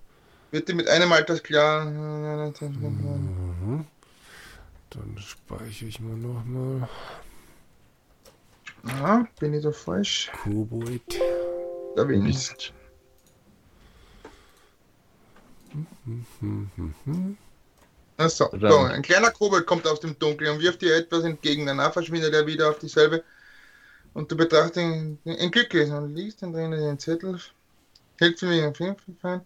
Wird 0.50 0.69
dir 0.69 0.75
mit 0.75 0.88
einem 0.88 1.09
Mal 1.09 1.23
das 1.23 1.40
klar? 1.40 1.85
Mhm. 1.85 3.87
Dann 4.90 5.19
speichere 5.19 5.88
ich 5.88 6.00
mal 6.00 6.17
nochmal. 6.17 6.88
Ah, 8.87 9.25
bin 9.38 9.55
ich 9.55 9.62
da 9.62 9.71
falsch? 9.71 10.33
Kobold. 10.43 11.21
Da 11.95 12.02
bin 12.02 12.26
ich. 12.26 12.50
Achso, 12.50 12.73
Dann- 18.21 18.71
so, 18.71 18.79
ein 18.79 19.03
kleiner 19.03 19.31
Kobold 19.31 19.67
kommt 19.67 19.87
aus 19.87 20.00
dem 20.00 20.19
Dunkeln 20.19 20.57
und 20.57 20.61
wirft 20.61 20.83
dir 20.83 20.97
etwas 20.97 21.25
entgegen. 21.25 21.67
Danach 21.67 21.93
verschwindet 21.93 22.35
er 22.35 22.47
wieder 22.47 22.71
auf 22.71 22.79
dieselbe. 22.79 23.23
Und 24.12 24.31
du 24.31 24.37
betrachtest 24.37 24.77
ihn 24.79 25.19
ein 25.25 25.50
Glücklich 25.50 25.91
und 25.91 26.15
liest 26.15 26.43
dann 26.43 26.53
drin 26.53 26.73
den 26.73 26.99
Zettel. 26.99 27.39
Hält 28.19 28.39
für 28.39 28.47
mich 28.47 28.62
ein 28.62 28.75
Fingerfein. 28.75 29.41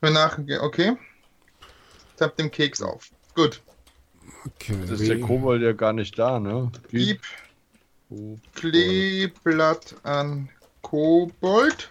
Danach, 0.00 0.38
okay. 0.60 0.96
Tappt 2.16 2.38
dem 2.38 2.50
Keks 2.50 2.82
auf. 2.82 3.10
Gut. 3.34 3.60
Okay. 4.46 4.76
Das 4.88 5.00
ist 5.00 5.08
der 5.08 5.20
Kobold 5.20 5.62
ja 5.62 5.72
gar 5.72 5.92
nicht 5.92 6.18
da, 6.18 6.38
ne? 6.38 6.70
Gib 6.90 7.20
Kobold. 8.08 8.40
Kleeblatt 8.54 9.94
an 10.02 10.48
Kobold. 10.82 11.90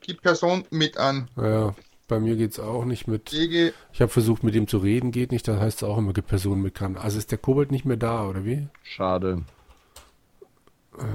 Gib 0.00 0.22
Person 0.22 0.64
mit 0.70 0.96
an. 0.96 1.28
Ja, 1.36 1.74
bei 2.14 2.20
mir 2.20 2.36
geht's 2.36 2.60
auch 2.60 2.84
nicht 2.84 3.08
mit. 3.08 3.32
Ich 3.32 4.00
habe 4.00 4.08
versucht, 4.08 4.44
mit 4.44 4.54
ihm 4.54 4.68
zu 4.68 4.78
reden, 4.78 5.10
geht 5.10 5.32
nicht. 5.32 5.48
Da 5.48 5.58
heißt 5.58 5.78
es 5.78 5.82
auch 5.88 5.98
immer, 5.98 6.12
gibt 6.12 6.28
Personen 6.28 6.62
mit 6.62 6.74
kann. 6.74 6.96
Also 6.96 7.18
ist 7.18 7.30
der 7.32 7.38
Kobold 7.38 7.72
nicht 7.72 7.84
mehr 7.84 7.96
da, 7.96 8.28
oder 8.28 8.44
wie? 8.44 8.68
Schade. 8.84 9.42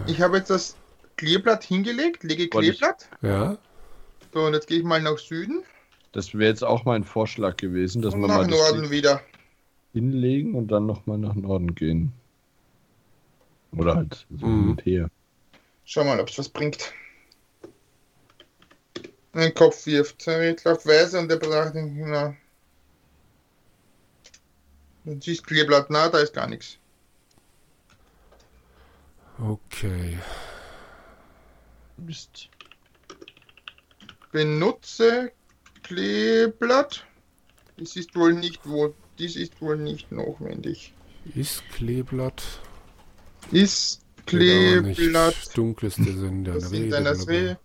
ich 0.08 0.22
habe 0.22 0.38
jetzt 0.38 0.50
das 0.50 0.76
Kleeblatt 1.16 1.64
hingelegt. 1.64 2.24
Lege 2.24 2.48
Wollte 2.54 2.70
ich- 2.72 2.78
Kleeblatt. 2.80 3.10
Ja. 3.22 3.58
So, 4.34 4.42
und 4.42 4.54
jetzt 4.54 4.68
gehe 4.68 4.78
ich 4.80 4.84
mal 4.84 5.02
nach 5.02 5.18
Süden 5.18 5.64
Das 6.12 6.34
wäre 6.34 6.50
jetzt 6.50 6.64
auch 6.64 6.86
mein 6.86 7.04
Vorschlag 7.04 7.56
gewesen, 7.58 8.02
dass 8.02 8.14
und 8.14 8.22
wir 8.22 8.28
nach 8.28 8.38
mal 8.40 8.48
das 8.48 8.60
Norden 8.60 8.82
Ding 8.84 8.92
wieder. 8.92 9.22
hinlegen 9.94 10.54
und 10.56 10.68
dann 10.68 10.86
nochmal 10.86 11.18
nach 11.18 11.36
Norden 11.36 11.76
gehen. 11.76 12.12
Oder 13.72 13.96
halt 13.96 14.26
so 14.38 14.46
Mhm. 14.46 14.60
hin 14.62 14.70
und 14.72 14.86
her. 14.86 15.10
Schau 15.86 16.04
mal, 16.04 16.20
ob 16.20 16.30
es 16.30 16.38
was 16.38 16.50
bringt. 16.50 16.92
Ein 19.34 19.54
Kopf 19.54 19.86
wirft. 19.86 20.28
Ich 20.28 20.66
auf 20.66 20.86
Weise 20.86 21.20
und 21.20 21.30
der 21.30 21.38
betrachtet 21.38 21.76
ihn. 21.76 22.10
Na. 22.10 22.36
Du 25.06 25.20
siehst 25.22 25.46
Kleeblatt, 25.46 25.90
na, 25.90 26.10
da 26.10 26.20
ist 26.20 26.34
gar 26.34 26.48
nichts. 26.48 26.78
Okay. 29.40 30.20
Mist. 31.98 32.50
Benutze 34.32 35.32
Kleeblatt. 35.84 37.06
Dies 37.78 37.96
ist 37.96 38.16
wohl 38.16 38.34
nicht 38.34 38.68
wo. 38.68 38.94
Dies 39.18 39.36
ist 39.36 39.62
wohl 39.62 39.78
nicht 39.78 40.12
notwendig. 40.12 40.94
Ist 41.34 41.64
Kleeblatt. 41.72 42.44
Ist 43.52 44.02
nicht. 44.02 44.28
Kleeblatt. 44.28 45.36
Das 45.56 45.96
sind 45.96 46.92
deiner 46.92 47.28
Reh. 47.28 47.56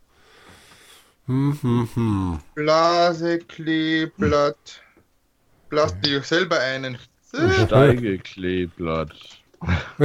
Hm, 1.26 1.58
hm, 1.62 1.88
hm. 1.94 2.38
Blase 2.54 3.38
Kleeblatt. 3.38 4.82
Blas 5.70 5.98
dir 6.00 6.22
selber 6.22 6.60
einen. 6.60 6.98
Steigekleeblatt. 7.66 9.10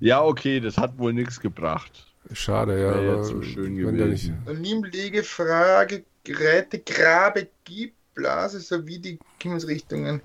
ja, 0.00 0.22
okay, 0.22 0.60
das 0.60 0.78
hat 0.78 0.96
wohl 0.98 1.12
nichts 1.12 1.38
gebracht. 1.40 2.06
Schade, 2.32 2.80
ja. 2.80 2.94
Wäre 2.94 3.22
so 3.24 3.42
schön 3.42 3.76
gewesen. 3.76 4.42
Nimm 4.58 4.84
Lege, 4.84 5.22
Frage, 5.22 6.04
Geräte, 6.24 6.78
Grabe, 6.78 7.48
Gib, 7.64 7.92
Blase 8.14 8.60
sowie 8.60 8.98
die 8.98 9.18
Himmelsrichtungen. 9.42 10.22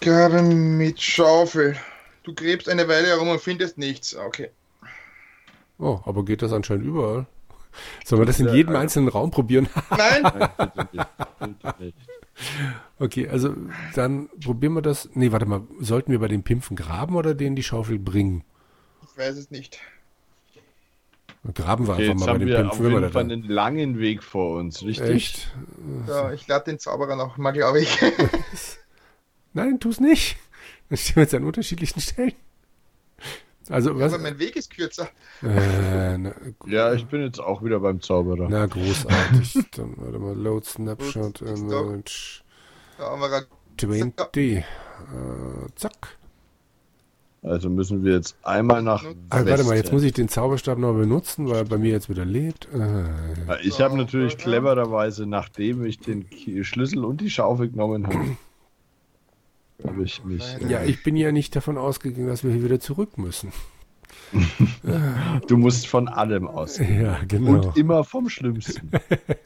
Grabe 0.00 0.42
mit 0.42 1.00
Schaufel. 1.00 1.76
Du 2.24 2.34
gräbst 2.34 2.68
eine 2.68 2.88
Weile 2.88 3.06
herum 3.08 3.28
und 3.28 3.40
findest 3.40 3.78
nichts. 3.78 4.16
Okay. 4.16 4.50
Oh, 5.78 6.00
aber 6.04 6.24
geht 6.24 6.42
das 6.42 6.52
anscheinend 6.52 6.86
überall? 6.86 7.26
Sollen 8.04 8.22
wir 8.22 8.26
das 8.26 8.40
in 8.40 8.46
Ja, 8.46 8.54
jedem 8.54 8.74
ja. 8.74 8.80
einzelnen 8.80 9.08
Raum 9.08 9.30
probieren? 9.30 9.68
Nein, 9.90 10.24
okay, 12.98 13.28
also 13.28 13.54
dann 13.94 14.28
probieren 14.40 14.74
wir 14.74 14.82
das. 14.82 15.08
Nee, 15.14 15.32
warte 15.32 15.46
mal. 15.46 15.62
Sollten 15.80 16.12
wir 16.12 16.18
bei 16.18 16.28
den 16.28 16.42
Pimpfen 16.42 16.76
graben 16.76 17.16
oder 17.16 17.34
denen 17.34 17.56
die 17.56 17.62
Schaufel 17.62 17.98
bringen? 17.98 18.44
ich 19.02 19.18
weiß 19.18 19.36
es 19.36 19.50
nicht. 19.50 19.80
Graben 21.52 21.86
wir 21.86 21.94
Okay, 21.94 22.08
einfach 22.08 22.14
jetzt 22.14 22.20
mal 22.20 22.26
bei 22.26 22.32
haben 22.32 22.38
den 22.40 22.48
wir 22.48 22.58
auf 22.70 22.78
Pimpfen. 22.78 22.84
wenn 22.84 22.92
wir 22.92 23.00
jeden 23.00 23.02
da 23.02 23.10
Fall 23.10 23.22
einen 23.22 23.42
langen 23.42 23.98
Weg 23.98 24.22
vor 24.22 24.58
uns, 24.58 24.82
richtig? 24.82 25.10
Echt? 25.10 25.54
So, 26.06 26.30
ich 26.30 26.46
lade 26.48 26.64
den 26.70 26.78
Zauberer 26.78 27.16
noch 27.16 27.36
mal, 27.36 27.50
glaube 27.52 27.80
ich. 27.80 27.98
Nein, 29.52 29.78
tu's 29.78 30.00
nicht. 30.00 30.36
Dann 30.88 30.96
stehen 30.98 31.16
wir 31.16 31.22
jetzt 31.24 31.34
an 31.34 31.44
unterschiedlichen 31.44 32.00
Stellen. 32.00 32.32
Also, 33.70 33.98
was? 33.98 34.12
Aber 34.12 34.22
mein 34.22 34.38
Weg 34.38 34.56
ist 34.56 34.74
kürzer. 34.76 35.08
Äh, 35.42 36.18
na, 36.18 36.34
Ja, 36.66 36.92
ich 36.92 37.06
bin 37.06 37.22
jetzt 37.22 37.40
auch 37.40 37.62
wieder 37.64 37.80
beim 37.80 38.00
Zauberer. 38.02 38.46
na, 38.50 38.66
großartig. 38.66 39.58
Dann 39.76 39.94
warte 39.96 40.18
mal, 40.18 40.36
Load 40.36 40.66
Snapshot 40.66 41.40
Image 41.40 42.42
Zauberer. 42.98 43.42
20. 43.78 44.36
Äh, 44.36 44.62
zack. 45.76 46.18
Also 47.42 47.68
müssen 47.68 48.04
wir 48.04 48.14
jetzt 48.14 48.36
einmal 48.42 48.82
nach. 48.82 49.04
Ah, 49.28 49.44
warte 49.44 49.64
mal, 49.64 49.76
jetzt 49.76 49.92
muss 49.92 50.02
ich 50.02 50.12
den 50.14 50.28
Zauberstab 50.28 50.78
noch 50.78 50.94
benutzen, 50.94 51.46
weil 51.48 51.56
er 51.56 51.64
bei 51.64 51.76
mir 51.76 51.90
jetzt 51.90 52.08
wieder 52.08 52.24
lädt. 52.24 52.68
Äh, 52.72 52.78
Ja, 53.48 53.58
Ich 53.62 53.80
habe 53.80 53.96
natürlich 53.98 54.38
clevererweise, 54.38 55.26
nachdem 55.26 55.84
ich 55.84 55.98
den 56.00 56.26
Schlüssel 56.62 57.04
und 57.04 57.20
die 57.20 57.28
Schaufel 57.30 57.68
genommen 57.70 58.06
habe, 58.06 58.36
habe 59.82 60.02
ich 60.04 60.22
mich. 60.24 60.44
ja, 60.68 60.82
ich 60.84 61.02
bin 61.02 61.16
ja 61.16 61.32
nicht 61.32 61.54
davon 61.56 61.78
ausgegangen, 61.78 62.28
dass 62.28 62.44
wir 62.44 62.52
hier 62.52 62.64
wieder 62.64 62.80
zurück 62.80 63.18
müssen. 63.18 63.52
Du 65.48 65.56
musst 65.56 65.86
von 65.88 66.08
allem 66.08 66.46
ausgehen. 66.46 67.02
Ja, 67.02 67.18
genau. 67.26 67.68
Und 67.68 67.76
immer 67.76 68.04
vom 68.04 68.28
Schlimmsten. 68.28 68.90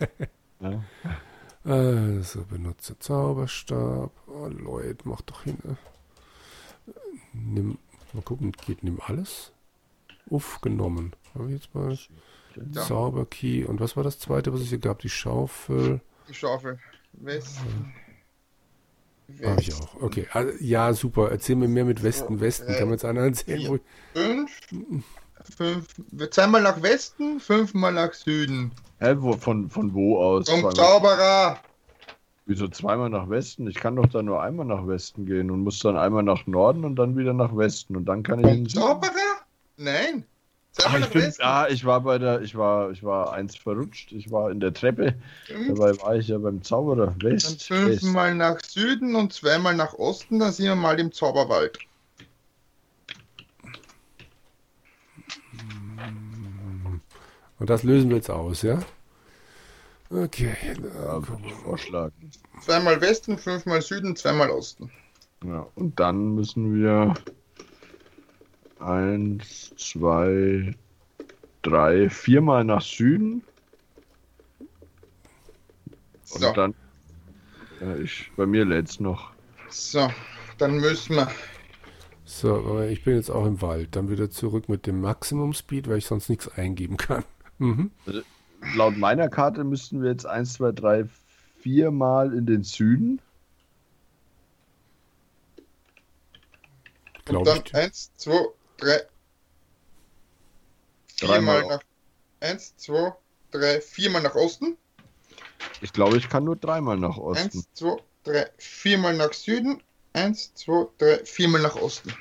ja. 0.61 0.85
Also, 1.65 2.45
benutze 2.45 2.99
Zauberstab. 2.99 4.11
Oh, 4.27 4.47
Lloyd, 4.49 5.05
mach 5.05 5.21
doch 5.23 5.45
hin. 5.45 5.59
äh. 5.65 6.93
Nimm, 7.33 7.79
mal 8.13 8.23
gucken, 8.23 8.53
geht 8.67 8.83
nimm 8.83 9.01
alles? 9.07 9.53
Uff, 10.29 10.61
genommen. 10.61 11.13
Habe 11.35 11.47
ich 11.47 11.53
jetzt 11.63 11.75
mal 11.75 11.97
Ja. 12.57 12.83
Zauberkey. 12.83 13.65
Und 13.65 13.81
was 13.81 13.97
war 13.97 14.05
das 14.05 14.19
zweite, 14.19 14.53
was 14.53 14.61
es 14.61 14.69
hier 14.69 14.79
gab? 14.79 14.99
Die 15.01 15.09
Schaufel. 15.11 16.01
Die 16.29 16.35
Schaufel. 16.35 16.79
Westen. 17.13 17.93
Habe 19.45 19.61
ich 19.61 19.75
auch. 19.75 20.01
Okay, 20.01 20.27
also, 20.33 20.53
ja, 20.61 20.93
super. 20.95 21.31
Erzähl 21.31 21.57
mir 21.57 21.69
mehr 21.69 21.85
mit 21.85 22.03
Westen. 22.03 22.41
Westen. 22.41 22.73
Kann 22.75 22.89
mir 22.89 22.95
jetzt 22.95 23.05
einer 23.05 23.21
erzählen? 23.21 23.81
Fünf. 24.15 24.61
Fünf. 25.57 25.87
Zweimal 26.31 26.63
nach 26.63 26.83
Westen, 26.83 27.41
fünfmal 27.41 27.93
nach 27.93 28.13
Süden. 28.13 28.73
Hä, 28.99 29.15
wo, 29.19 29.33
von, 29.35 29.69
von 29.71 29.95
wo 29.95 30.19
aus? 30.19 30.47
Zum 30.47 30.61
Zweimal- 30.61 30.75
Zauberer. 30.75 31.59
Wieso 32.47 32.67
zweimal 32.69 33.11
nach 33.11 33.29
Westen? 33.29 33.67
Ich 33.67 33.77
kann 33.77 33.97
doch 33.97 34.07
da 34.07 34.23
nur 34.23 34.41
einmal 34.43 34.65
nach 34.65 34.87
Westen 34.87 35.27
gehen 35.27 35.51
und 35.51 35.61
muss 35.65 35.81
dann 35.81 35.99
einmal 35.99 36.23
nach 36.23 36.47
Norden 36.47 36.87
und 36.87 36.97
dann 36.97 37.15
wieder 37.17 37.35
nach 37.35 37.55
Westen 37.55 37.95
und 37.95 38.07
dann 38.07 38.23
kann 38.23 38.43
ich 38.43 38.75
Zauberer? 38.75 39.13
Nein. 39.77 40.25
Zweimal 40.73 41.01
ich 41.01 41.09
bin, 41.11 41.33
ah, 41.41 41.67
ich 41.69 41.85
war 41.85 42.01
bei 42.03 42.19
der, 42.19 42.41
ich 42.43 42.57
war, 42.57 42.91
ich 42.91 43.03
war 43.03 43.33
eins 43.33 43.57
verrutscht. 43.57 44.13
Ich 44.13 44.31
war 44.31 44.51
in 44.51 44.61
der 44.61 44.73
Treppe. 44.73 45.15
Fünf, 45.47 45.69
Dabei 45.69 45.99
war 46.01 46.17
ich 46.17 46.29
ja 46.29 46.39
beim 46.39 46.63
Zauberer. 46.63 47.15
Dann 47.19 47.23
West, 47.23 47.47
West. 47.47 47.67
fünfmal 47.67 48.35
nach 48.35 48.61
Süden 48.61 49.17
und 49.17 49.33
zweimal 49.33 49.75
nach 49.75 49.95
Osten, 49.95 50.39
dann 50.39 50.53
sind 50.53 50.67
wir 50.67 50.77
mal 50.77 50.99
im 51.01 51.13
Zauberwald. 51.13 51.79
und 57.59 57.71
das 57.71 57.83
lösen 57.83 58.09
wir 58.11 58.17
jetzt 58.17 58.31
aus, 58.31 58.63
ja? 58.63 58.79
Okay. 60.11 60.55
Ja, 60.77 61.29
würde 61.29 61.43
ich 61.47 61.53
vorschlagen. 61.53 62.31
Zweimal 62.63 63.01
Westen, 63.01 63.37
fünfmal 63.37 63.83
Süden, 63.83 64.17
zweimal 64.17 64.51
Osten. 64.51 64.91
Ja, 65.45 65.67
und 65.75 66.01
dann 66.01 66.35
müssen 66.35 66.75
wir 66.75 67.15
eins, 68.79 69.75
zwei, 69.77 70.75
drei, 71.63 72.11
viermal 72.11 72.65
nach 72.65 72.83
Süden. 72.83 73.45
Und 76.29 76.43
So. 76.43 76.57
dann. 76.57 76.75
Ja, 77.81 77.97
ich, 77.97 78.33
bei 78.37 78.47
mir 78.47 78.65
lädt's 78.65 79.01
noch. 79.01 79.33
So, 79.71 80.11
dann 80.59 80.77
müssen 80.79 81.17
wir. 81.17 81.29
So, 82.25 82.55
aber 82.57 82.89
ich 82.89 83.03
bin 83.05 83.15
jetzt 83.17 83.31
auch 83.31 83.47
im 83.47 83.63
Wald. 83.63 83.97
Dann 83.97 84.11
wieder 84.11 84.31
zurück 84.31 84.69
mit 84.69 84.87
dem 84.87 85.01
Maximum 85.01 85.53
Speed, 85.55 85.89
weil 85.89 85.99
ich 85.99 86.07
sonst 86.07 86.29
nichts 86.29 86.49
eingeben 86.49 86.97
kann. 86.97 87.25
Mhm. 87.61 87.91
Laut 88.73 88.97
meiner 88.97 89.29
Karte 89.29 89.65
müssten 89.65 90.01
wir 90.01 90.11
jetzt 90.11 90.25
eins, 90.25 90.53
zwei, 90.55 90.71
drei, 90.71 91.05
viermal 91.57 92.33
in 92.33 92.47
den 92.47 92.63
Süden. 92.63 93.21
Und 97.27 97.47
Glaube 97.47 97.47
dann 97.47 97.63
ich. 97.65 97.73
eins, 97.73 98.13
zwei, 98.17 98.45
drei. 98.79 99.01
Dreimal. 101.21 101.61
Viermal 101.61 101.77
nach. 101.77 101.83
Eins, 102.41 102.77
zwei, 102.77 103.13
drei, 103.51 103.81
viermal 103.81 104.23
nach 104.23 104.35
Osten. 104.35 104.77
Ich 105.81 105.93
glaube, 105.93 106.17
ich 106.17 106.29
kann 106.29 106.45
nur 106.45 106.57
dreimal 106.57 106.97
nach 106.97 107.17
Osten. 107.19 107.45
Eins, 107.45 107.69
zwei, 107.75 107.97
drei, 108.25 108.47
viermal 108.59 109.17
nach 109.17 109.33
Süden. 109.33 109.83
Eins, 110.13 110.55
zwei, 110.55 110.87
drei, 110.99 111.25
viermal 111.25 111.61
nach 111.63 111.77
Osten. 111.77 112.15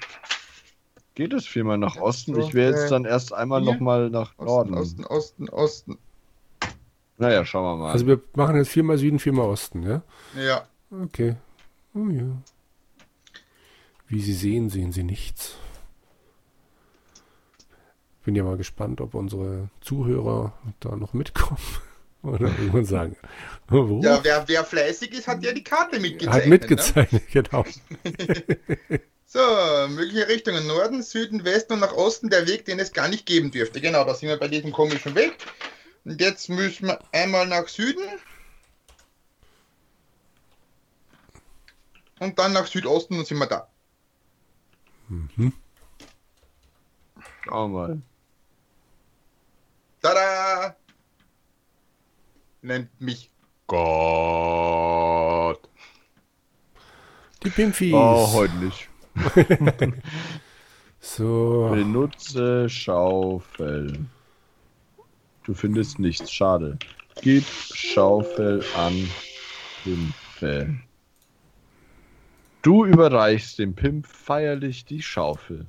Geht 1.16 1.34
es 1.34 1.48
viermal 1.48 1.78
nach 1.78 1.96
Ja, 1.96 2.02
Osten? 2.02 2.36
so, 2.36 2.42
Ich 2.42 2.54
wäre 2.54 2.72
jetzt 2.80 2.92
dann 2.92 3.06
erst 3.06 3.34
einmal 3.34 3.62
nochmal 3.62 4.10
nach 4.10 4.34
Osten, 4.38 4.46
Norden. 4.46 4.74
Osten, 4.76 5.06
Osten, 5.06 5.50
Osten. 5.50 5.98
Naja, 7.18 7.44
schauen 7.46 7.64
wir 7.64 7.84
mal. 7.86 7.92
Also 7.92 8.06
wir 8.06 8.22
machen 8.36 8.56
jetzt 8.58 8.70
viermal 8.70 8.98
Süden, 9.00 9.18
viermal 9.18 9.48
Osten, 9.48 9.82
ja? 9.82 10.04
Ja. 10.36 10.68
Okay. 10.92 11.36
Oh 11.96 12.08
ja. 12.10 12.26
Wie 14.08 14.22
Sie 14.22 14.34
sehen, 14.34 14.70
sehen 14.70 14.92
Sie 14.92 15.04
nichts. 15.04 15.56
Bin 18.28 18.36
ja 18.36 18.44
mal 18.44 18.58
gespannt, 18.58 19.00
ob 19.00 19.14
unsere 19.14 19.70
Zuhörer 19.80 20.52
da 20.82 20.98
noch 20.98 21.14
mitkommen. 21.14 21.62
Oder 22.24 22.48
irgendwann 22.48 22.84
sagen. 22.84 23.16
oh, 23.72 23.88
Wo? 23.88 24.02
Ja, 24.04 24.22
wer, 24.22 24.46
wer 24.50 24.66
fleißig 24.66 25.14
ist, 25.14 25.30
hat 25.30 25.46
ja 25.46 25.54
die 25.54 25.64
Karte 25.64 25.98
mitgezeichnet. 26.02 26.44
Hat 26.44 26.50
mitgezeichnet, 26.50 27.24
genau. 27.32 27.64
Ne? 28.04 29.00
So, 29.26 29.40
mögliche 29.88 30.28
Richtungen. 30.28 30.68
Norden, 30.68 31.04
Süden, 31.04 31.46
Westen 31.46 31.72
und 31.74 31.80
nach 31.80 31.94
Osten 31.94 32.30
der 32.30 32.48
Weg, 32.48 32.66
den 32.66 32.80
es 32.80 32.92
gar 32.92 33.08
nicht 33.08 33.26
geben 33.26 33.50
dürfte. 33.52 33.80
Genau, 33.80 34.04
da 34.04 34.14
sind 34.14 34.28
wir 34.28 34.38
bei 34.38 34.50
diesem 34.50 34.74
komischen 34.74 35.16
Weg. 35.16 35.38
Und 36.04 36.20
jetzt 36.20 36.50
müssen 36.50 36.88
wir 36.88 37.00
einmal 37.14 37.48
nach 37.48 37.70
Süden. 37.70 38.04
Und 42.20 42.38
dann 42.40 42.52
nach 42.52 42.68
Südosten 42.68 43.20
und 43.20 43.26
sind 43.26 43.38
wir 43.38 43.48
da. 43.48 43.70
Schauen 47.46 47.72
wir 47.72 47.88
mal. 47.88 48.02
Nennt 52.68 53.00
mich 53.00 53.32
Gott. 53.66 55.62
Die 57.42 57.50
Pimpfis. 57.50 57.94
Oh, 57.94 58.34
heute 58.34 58.56
nicht. 58.58 58.90
so. 61.00 61.70
Benutze 61.72 62.68
Schaufel. 62.68 64.06
Du 65.46 65.54
findest 65.54 65.98
nichts. 66.00 66.30
Schade. 66.30 66.78
Gib 67.22 67.46
Schaufel 67.46 68.62
an 68.76 69.10
Pimpe. 69.86 70.78
Du 72.64 72.84
überreichst 72.84 73.60
dem 73.60 73.76
Pimp 73.76 74.06
feierlich 74.06 74.84
die 74.84 75.02
Schaufel. 75.02 75.68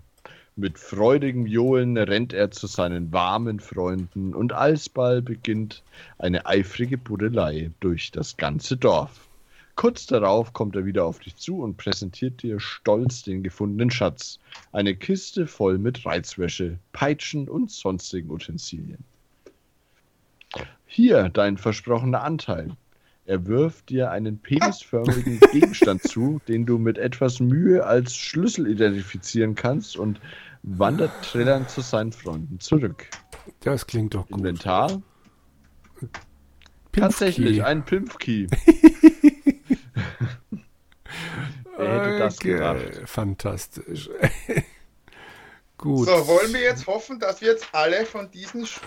Mit 0.61 0.77
freudigem 0.77 1.47
Johlen 1.47 1.97
rennt 1.97 2.33
er 2.33 2.51
zu 2.51 2.67
seinen 2.67 3.13
warmen 3.13 3.61
Freunden 3.61 4.35
und 4.35 4.53
alsbald 4.53 5.27
beginnt 5.27 5.85
eine 6.19 6.47
eifrige 6.47 6.99
Buddelei 6.99 7.71
durch 7.79 8.11
das 8.11 8.37
ganze 8.37 8.77
Dorf. 8.77 9.29
Kurz 9.77 10.07
darauf 10.07 10.53
kommt 10.53 10.75
er 10.75 10.85
wieder 10.85 11.05
auf 11.05 11.21
dich 11.21 11.37
zu 11.37 11.61
und 11.61 11.77
präsentiert 11.77 12.43
dir 12.43 12.59
stolz 12.59 13.23
den 13.23 13.45
gefundenen 13.45 13.93
Schatz. 13.93 14.41
Eine 14.73 14.97
Kiste 14.97 15.47
voll 15.47 15.79
mit 15.79 16.05
Reizwäsche, 16.05 16.81
Peitschen 16.91 17.49
und 17.49 17.71
sonstigen 17.71 18.29
Utensilien. 18.29 19.05
Hier 20.87 21.29
dein 21.29 21.57
versprochener 21.57 22.25
Anteil. 22.25 22.73
Er 23.29 23.47
wirft 23.47 23.91
dir 23.91 24.11
einen 24.11 24.39
penisförmigen 24.39 25.39
Gegenstand 25.53 26.03
zu, 26.03 26.41
den 26.49 26.65
du 26.65 26.79
mit 26.79 26.97
etwas 26.97 27.41
Mühe 27.41 27.85
als 27.85 28.17
Schlüssel 28.17 28.67
identifizieren 28.67 29.55
kannst 29.55 29.99
und 29.99 30.19
wandert 30.63 31.11
trillernd 31.23 31.71
zu 31.71 31.81
seinen 31.81 32.13
Freunden 32.13 32.61
zurück. 32.61 33.09
Das 33.61 33.87
klingt 33.87 34.15
doch 34.15 34.27
gut. 34.29 34.39
Inventar? 34.39 35.03
Tatsächlich, 36.93 37.65
ein 37.65 37.85
Pimpfkey. 37.85 38.49
Wer 41.77 42.05
hätte 42.05 42.19
das 42.19 42.37
Okay, 42.39 42.53
gedacht? 42.55 43.03
Fantastisch. 43.09 44.11
gut. 45.79 46.07
So, 46.07 46.27
wollen 46.27 46.53
wir 46.53 46.61
jetzt 46.61 46.87
hoffen, 46.87 47.21
dass 47.21 47.41
wir 47.41 47.49
jetzt 47.49 47.69
alle 47.73 48.05
von 48.05 48.31
diesen 48.31 48.67
Sch 48.67 48.81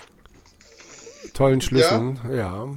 Tollen 1.32 1.60
Schlüsseln. 1.60 2.20
Ja. 2.30 2.68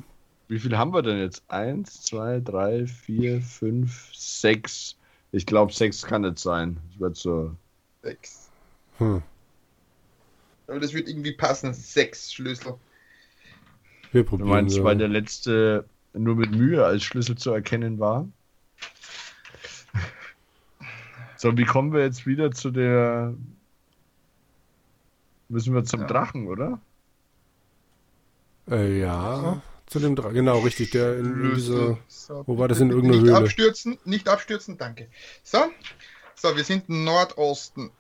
Wie 0.47 0.59
viel 0.59 0.77
haben 0.77 0.93
wir 0.93 1.01
denn 1.01 1.17
jetzt? 1.17 1.43
Eins, 1.47 2.03
zwei, 2.03 2.39
drei, 2.39 2.85
vier, 2.85 3.41
fünf, 3.41 4.11
sechs. 4.13 4.95
Ich 5.31 5.45
glaube, 5.45 5.73
sechs 5.73 6.03
kann 6.03 6.21
nicht 6.21 6.39
sein. 6.39 6.77
Das 6.91 6.99
wird 6.99 7.15
so. 7.17 7.55
sechs. 8.03 8.44
Hm. 8.97 9.21
Aber 10.67 10.79
das 10.79 10.93
wird 10.93 11.07
irgendwie 11.09 11.33
passen. 11.33 11.73
Sechs 11.73 12.33
Schlüssel. 12.33 12.75
Wir 14.11 14.23
Du 14.23 14.29
probieren 14.29 14.49
meinst, 14.49 14.75
so. 14.75 14.83
weil 14.83 14.97
der 14.97 15.07
letzte 15.09 15.85
nur 16.13 16.35
mit 16.35 16.51
Mühe 16.51 16.83
als 16.85 17.03
Schlüssel 17.03 17.37
zu 17.37 17.51
erkennen 17.51 17.99
war? 17.99 18.27
So, 21.37 21.57
wie 21.57 21.65
kommen 21.65 21.93
wir 21.93 22.01
jetzt 22.01 22.25
wieder 22.25 22.51
zu 22.51 22.71
der. 22.71 23.33
Müssen 25.49 25.73
wir 25.75 25.83
zum 25.83 26.01
Ja. 26.01 26.07
Drachen, 26.07 26.47
oder? 26.47 26.79
Äh, 28.69 28.99
ja. 28.99 29.61
Zu 29.85 29.99
dem 29.99 30.15
Dra 30.15 30.29
Genau, 30.31 30.59
richtig. 30.59 30.91
Der 30.91 31.19
in, 31.19 31.41
diese. 31.53 31.73
Schlüssel. 31.73 31.97
So, 32.07 32.43
wo 32.47 32.57
war 32.57 32.67
das 32.67 32.79
in 32.79 32.89
irgendeiner 32.89 33.21
nicht 33.21 33.35
Höhle? 33.35 33.37
abstürzen, 33.37 33.97
nicht 34.05 34.27
abstürzen, 34.27 34.77
danke. 34.77 35.09
So, 35.43 35.59
so, 36.33 36.55
wir 36.55 36.63
sind 36.63 36.89
Nordosten. 36.89 37.91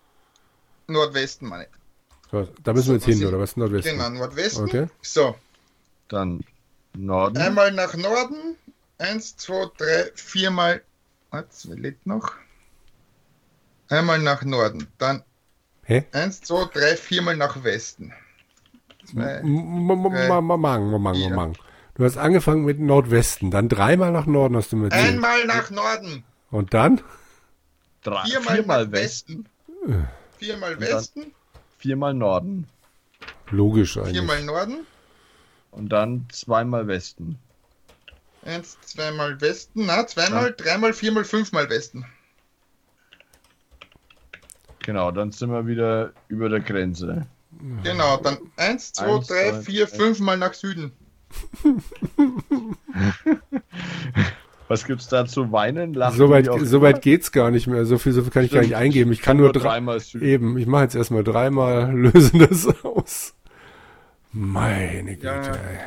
Nordwesten, 0.87 1.47
meine. 1.49 1.67
So, 2.31 2.47
da 2.63 2.73
müssen 2.73 2.87
wir 2.89 2.95
jetzt 2.95 3.05
hin, 3.05 3.25
oder 3.25 3.39
was? 3.39 3.55
Nordwesten. 3.57 3.97
Genau, 3.97 4.09
Nordwesten. 4.09 4.65
Okay. 4.65 4.87
So, 5.01 5.35
Dann 6.07 6.43
Norden. 6.93 7.37
einmal 7.37 7.71
nach 7.71 7.95
Norden. 7.95 8.55
Eins, 8.97 9.35
zwei, 9.37 9.65
drei, 9.77 10.11
viermal. 10.15 10.81
Was 11.31 11.65
lädt 11.65 12.05
noch? 12.05 12.31
Einmal 13.89 14.19
nach 14.19 14.43
Norden. 14.43 14.87
Dann 14.97 15.23
Hä? 15.83 16.05
eins, 16.13 16.41
zwei, 16.41 16.65
drei, 16.73 16.95
viermal 16.95 17.35
nach 17.35 17.63
Westen. 17.63 18.13
Zwei, 19.05 19.35
M- 19.35 19.89
m- 19.89 20.05
m- 20.05 20.27
Mang, 20.27 20.59
Mang, 20.59 21.01
Mang, 21.01 21.15
vier. 21.15 21.29
Mang. 21.35 21.55
Du 21.95 22.03
hast 22.03 22.17
angefangen 22.17 22.65
mit 22.65 22.79
Nordwesten, 22.79 23.51
dann 23.51 23.69
dreimal 23.69 24.11
nach 24.11 24.25
Norden 24.25 24.55
hast 24.57 24.71
du 24.71 24.77
mit 24.77 24.91
Einmal 24.91 25.45
nach 25.45 25.69
Norden. 25.69 26.23
Und 26.51 26.73
dann? 26.73 27.01
Drei, 28.03 28.23
Viermal, 28.25 28.55
viermal 28.55 28.85
nach 28.85 28.91
Westen. 28.91 29.47
Westen. 29.85 30.07
Viermal 30.37 30.79
Westen. 30.79 31.33
Viermal 31.77 32.13
Norden. 32.13 32.67
Logisch 33.49 33.97
eigentlich. 33.97 34.13
Viermal 34.13 34.43
Norden. 34.43 34.85
Und 35.71 35.89
dann 35.89 36.25
zweimal 36.31 36.87
Westen. 36.87 37.37
Eins, 38.43 38.77
zweimal 38.81 39.41
Westen. 39.41 39.87
Na, 39.87 40.05
zweimal, 40.07 40.53
dreimal, 40.53 40.93
viermal, 40.93 41.25
fünfmal 41.25 41.69
Westen. 41.69 42.05
Genau, 44.79 45.11
dann 45.11 45.31
sind 45.31 45.51
wir 45.51 45.65
wieder 45.65 46.13
über 46.27 46.47
der 46.47 46.59
Grenze. 46.59 47.25
Genau, 47.83 48.17
dann 48.17 48.37
eins, 48.57 48.93
zwei, 48.93 49.15
Eins, 49.15 49.27
drei, 49.27 49.51
zwei, 49.51 49.61
vier, 49.61 49.85
drei. 49.87 49.95
fünfmal 49.95 50.37
nach 50.37 50.53
Süden. 50.53 50.91
Was 54.67 54.85
gibt's 54.85 55.07
da 55.07 55.25
zu 55.27 55.51
weinen? 55.51 55.93
Lachen? 55.93 56.17
Soweit 56.17 56.49
so 56.61 56.81
weit 56.81 57.01
geht's 57.03 57.31
gar 57.31 57.51
nicht 57.51 57.67
mehr. 57.67 57.85
So 57.85 57.97
viel, 57.99 58.13
so 58.13 58.23
viel 58.23 58.31
kann 58.31 58.43
ich 58.45 58.51
gar 58.51 58.61
nicht 58.61 58.69
Stimmt. 58.69 58.81
eingeben. 58.81 59.11
Ich 59.11 59.21
kann 59.21 59.37
nur 59.37 59.51
drei. 59.53 59.69
dreimal 59.69 59.99
Süden. 59.99 60.25
Eben, 60.25 60.57
ich 60.57 60.65
mache 60.65 60.83
jetzt 60.83 60.95
erstmal 60.95 61.23
dreimal, 61.23 61.91
lösen 61.95 62.39
das 62.39 62.65
aus. 62.83 63.35
Meine 64.31 65.15
Güte, 65.15 65.27
Ja. 65.27 65.41
ey. 65.53 65.79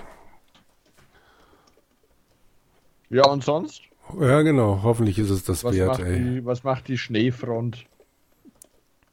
Ja, 3.10 3.26
und 3.26 3.42
sonst? 3.42 3.82
Ja, 4.20 4.42
genau. 4.42 4.80
Hoffentlich 4.82 5.18
ist 5.18 5.30
es 5.30 5.44
das 5.44 5.64
Was, 5.64 5.74
wert, 5.74 5.88
macht 5.98 6.00
ey. 6.00 6.18
die, 6.20 6.44
was 6.44 6.62
macht 6.64 6.88
die 6.88 6.98
Schneefront? 6.98 7.84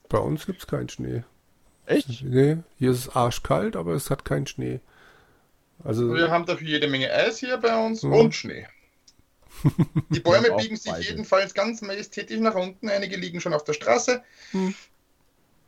Bei 0.09 0.17
uns 0.19 0.45
gibt's 0.45 0.67
keinen 0.67 0.89
Schnee. 0.89 1.23
Echt? 1.85 2.23
Nee, 2.23 2.57
hier 2.77 2.91
ist 2.91 2.99
es 2.99 3.15
arschkalt, 3.15 3.75
aber 3.75 3.93
es 3.93 4.09
hat 4.09 4.25
keinen 4.25 4.47
Schnee. 4.47 4.79
Also, 5.83 6.13
Wir 6.13 6.29
haben 6.31 6.45
dafür 6.45 6.67
jede 6.67 6.87
Menge 6.87 7.11
Eis 7.11 7.39
hier 7.39 7.57
bei 7.57 7.75
uns 7.85 8.01
Ja. 8.01 8.09
und 8.09 8.33
Schnee. 8.33 8.65
Die 10.09 10.19
Bäume 10.21 10.55
biegen 10.57 10.75
sich 10.77 10.91
beide. 10.91 11.03
jedenfalls 11.05 11.53
ganz 11.53 11.81
majestätisch 11.81 12.39
nach 12.39 12.55
unten. 12.55 12.89
Einige 12.89 13.15
liegen 13.17 13.41
schon 13.41 13.53
auf 13.53 13.63
der 13.63 13.73
Straße. 13.73 14.23
Hm. 14.51 14.73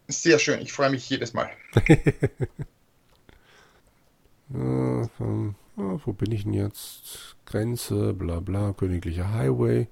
Sehr 0.08 0.40
schön, 0.40 0.62
ich 0.62 0.72
freue 0.72 0.90
mich 0.90 1.10
jedes 1.10 1.34
Mal. 1.34 1.50
ah, 4.54 5.08
wo 5.76 6.14
bin 6.14 6.32
ich 6.32 6.44
denn 6.44 6.54
jetzt? 6.54 7.36
Grenze, 7.46 8.14
bla 8.14 8.40
bla, 8.40 8.74
königlicher 8.74 9.32
Highway. 9.34 9.88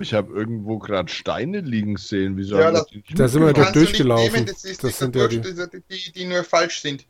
Ich 0.00 0.12
habe 0.12 0.32
irgendwo 0.32 0.78
gerade 0.78 1.08
Steine 1.08 1.60
liegen 1.60 1.96
sehen. 1.96 2.36
Wieso 2.36 2.58
Ja, 2.58 2.72
das- 2.72 2.86
Da 3.14 3.28
sind 3.28 3.42
wir 3.46 3.52
doch 3.52 3.70
durchgelaufen. 3.72 4.32
nehmen, 4.32 4.46
das 4.46 4.64
ist 4.64 4.82
Das 4.82 4.90
die, 4.92 4.96
sind 5.04 5.14
ja 5.16 5.28
die, 5.28 5.40
die. 5.40 5.54
die, 5.54 5.82
die, 5.88 6.12
die 6.12 6.24
nur 6.26 6.42
falsch 6.42 6.80
sind. 6.80 7.06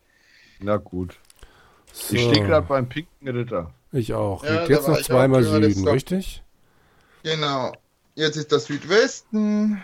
Na 0.61 0.77
gut. 0.77 1.19
So, 1.93 2.15
Ich 2.15 2.23
stehe 2.23 2.45
gerade 2.47 2.67
beim 2.67 2.89
pinken 2.89 3.29
Ritter. 3.29 3.73
Ich 4.01 4.15
auch. 4.15 4.45
Ja, 4.45 4.67
jetzt 4.67 4.89
noch 4.89 5.01
zweimal 5.01 5.43
Süden, 5.43 5.89
richtig? 5.89 6.43
Genau. 7.23 7.73
Jetzt 8.15 8.37
ist 8.37 8.53
der 8.53 8.61
Südwesten. 8.61 9.83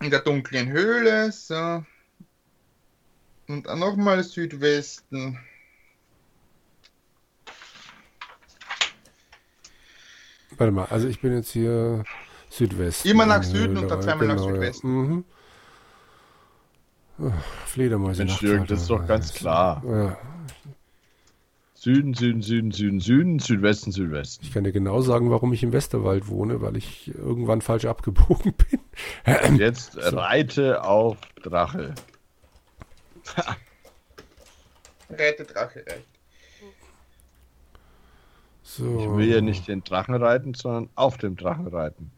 In 0.00 0.10
der 0.10 0.20
dunklen 0.20 0.68
Höhle. 0.70 1.30
So. 1.32 1.84
Und 3.46 3.66
dann 3.66 3.78
nochmal 3.78 4.24
Südwesten. 4.24 5.38
Warte 10.56 10.72
mal, 10.72 10.86
also 10.86 11.08
ich 11.08 11.20
bin 11.20 11.34
jetzt 11.34 11.50
hier 11.50 12.04
Südwesten. 12.48 13.08
Immer 13.08 13.26
nach 13.26 13.42
Süden 13.42 13.76
und 13.76 13.88
dann 13.88 14.02
zweimal 14.02 14.28
nach 14.28 14.36
ja. 14.36 14.42
Südwesten. 14.42 14.88
Mhm. 14.88 15.24
Fledermäuse 17.66 18.24
Mensch, 18.24 18.42
Jürgen, 18.42 18.66
das 18.66 18.82
ist 18.82 18.90
doch 18.90 19.06
ganz 19.06 19.32
klar. 19.32 19.82
Ja, 19.86 20.18
Süden, 21.84 22.14
Süden, 22.14 22.40
Süden, 22.40 22.70
Süden, 22.70 22.98
Süden, 22.98 23.38
Südwesten, 23.38 23.92
Südwesten. 23.92 24.42
ich 24.42 24.54
kann 24.54 24.64
dir 24.64 24.72
genau 24.72 25.02
sagen, 25.02 25.30
warum 25.30 25.52
ich 25.52 25.62
im 25.62 25.74
Westerwald 25.74 26.28
wohne, 26.28 26.62
weil 26.62 26.78
ich 26.78 27.14
irgendwann 27.14 27.60
falsch 27.60 27.84
abgebogen 27.84 28.54
bin. 28.70 28.80
Und 29.46 29.58
jetzt 29.58 29.94
reite 29.98 30.82
auf 30.82 31.18
Drache. 31.42 31.94
Reite 35.10 35.44
Drache, 35.44 35.84
reicht. 35.86 36.08
So. 38.62 38.98
Ich 38.98 39.18
will 39.18 39.28
ja 39.30 39.42
nicht 39.42 39.68
den 39.68 39.84
Drachen 39.84 40.14
reiten, 40.14 40.54
sondern 40.54 40.88
auf 40.94 41.18
dem 41.18 41.36
Drachen 41.36 41.66
reiten. 41.66 42.10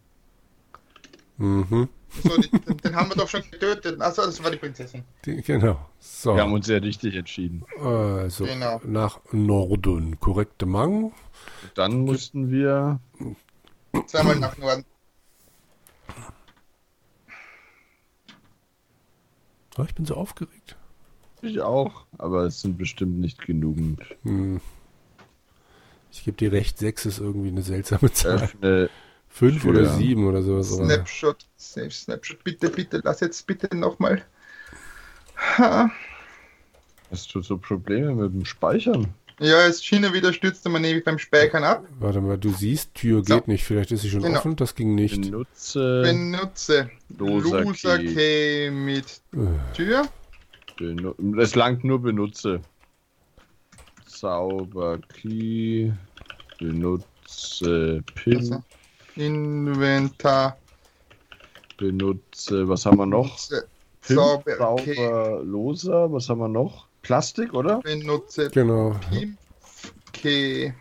Mhm. 1.38 1.88
So, 2.22 2.40
die, 2.40 2.48
den, 2.50 2.76
den 2.78 2.96
haben 2.96 3.10
wir 3.10 3.16
doch 3.16 3.28
schon 3.28 3.42
getötet. 3.50 4.00
Achso, 4.00 4.22
das 4.22 4.42
war 4.42 4.50
die 4.50 4.56
Prinzessin. 4.56 5.04
Die, 5.24 5.42
genau. 5.42 5.78
So. 5.98 6.34
Wir 6.34 6.42
haben 6.42 6.52
uns 6.52 6.66
ja 6.66 6.78
richtig 6.78 7.14
entschieden. 7.14 7.64
Also 7.82 8.44
Genau. 8.44 8.80
nach 8.84 9.20
Norden. 9.32 10.18
Korrekte 10.20 10.66
Mang. 10.66 11.12
Dann 11.74 12.00
mussten 12.04 12.50
wir. 12.50 13.00
Zweimal 14.06 14.36
nach 14.36 14.56
Norden. 14.58 14.84
Oh, 19.78 19.84
ich 19.86 19.94
bin 19.94 20.06
so 20.06 20.14
aufgeregt. 20.14 20.76
Ich 21.42 21.60
auch, 21.60 22.06
aber 22.16 22.44
es 22.44 22.62
sind 22.62 22.78
bestimmt 22.78 23.18
nicht 23.20 23.44
genügend. 23.44 24.00
Hm. 24.22 24.60
Ich 26.10 26.24
gebe 26.24 26.36
dir 26.36 26.50
recht, 26.50 26.78
6 26.78 27.04
ist 27.06 27.18
irgendwie 27.18 27.48
eine 27.48 27.60
seltsame 27.62 28.10
Zahl. 28.12 28.42
Öffne. 28.44 28.88
5 29.36 29.62
Tür. 29.62 29.70
oder 29.70 29.86
7 29.86 30.26
oder 30.26 30.42
sowas. 30.42 30.68
Snapshot. 30.74 31.46
Save 31.56 31.90
Snapshot. 31.90 32.42
Bitte, 32.42 32.70
bitte, 32.70 33.00
lass 33.04 33.20
jetzt 33.20 33.46
bitte 33.46 33.76
nochmal. 33.76 34.22
Ha. 35.58 35.90
Hast 37.10 37.34
du 37.34 37.42
so 37.42 37.58
Probleme 37.58 38.14
mit 38.14 38.32
dem 38.32 38.44
Speichern? 38.46 39.08
Ja, 39.38 39.66
es 39.66 39.84
schien 39.84 40.02
wieder 40.14 40.32
stürzte 40.32 40.70
man 40.70 40.82
ewig 40.84 41.04
beim 41.04 41.18
Speichern 41.18 41.62
ab. 41.64 41.84
Warte 42.00 42.22
mal, 42.22 42.38
du 42.38 42.48
siehst, 42.50 42.94
Tür 42.94 43.22
So. 43.22 43.34
geht 43.36 43.48
nicht. 43.48 43.64
Vielleicht 43.64 43.92
ist 43.92 44.00
sie 44.00 44.08
schon 44.08 44.22
Genau. 44.22 44.38
offen. 44.38 44.56
Das 44.56 44.74
ging 44.74 44.94
nicht. 44.94 45.20
Benutze. 45.20 46.00
Benutze 46.02 46.90
Loser 47.18 47.60
Loser 47.60 47.98
Key. 47.98 48.14
Key 48.14 48.70
mit 48.70 49.20
Tür. 49.74 50.08
Benu 50.78 51.14
es 51.38 51.54
langt 51.54 51.84
nur 51.84 52.00
benutze. 52.00 52.60
Zauberkey. 54.06 55.92
Benutze 56.58 58.02
Pin. 58.14 58.36
Also, 58.38 58.62
Inventar. 59.16 60.56
Benutze. 61.76 62.68
Was 62.68 62.86
haben 62.86 62.98
wir 62.98 63.06
noch? 63.06 63.38
Zauber 64.02 64.76
Key. 64.76 64.94
Zauberloser. 64.94 66.12
Was 66.12 66.28
haben 66.28 66.40
wir 66.40 66.48
noch? 66.48 66.86
Plastik, 67.02 67.54
oder? 67.54 67.80
Benutze 67.80 68.50
Genau. 68.50 68.96
Pimpf 69.10 69.92
Key. 70.12 70.72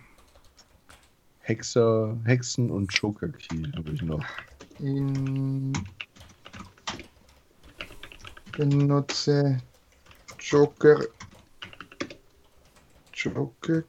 Hexer, 1.41 2.17
Hexen 2.25 2.71
und 2.71 2.91
Joker 2.93 3.29
Key 3.29 3.63
habe 3.75 3.91
ich 3.91 4.01
noch. 4.01 4.23
In 4.79 5.73
benutze 8.51 9.61
Joker 10.39 10.99
Joker 13.13 13.83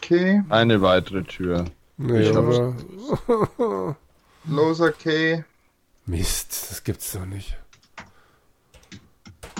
Key, 0.00 0.40
Eine 0.48 0.80
weitere 0.80 1.22
Tür. 1.22 1.66
Nee, 1.98 2.30
Ich 2.30 2.36
aber. 2.36 2.76
Loser 4.46 4.92
Key, 4.92 5.42
Mist, 6.06 6.70
das 6.70 6.84
gibt's 6.84 7.12
doch 7.12 7.26
nicht. 7.26 7.58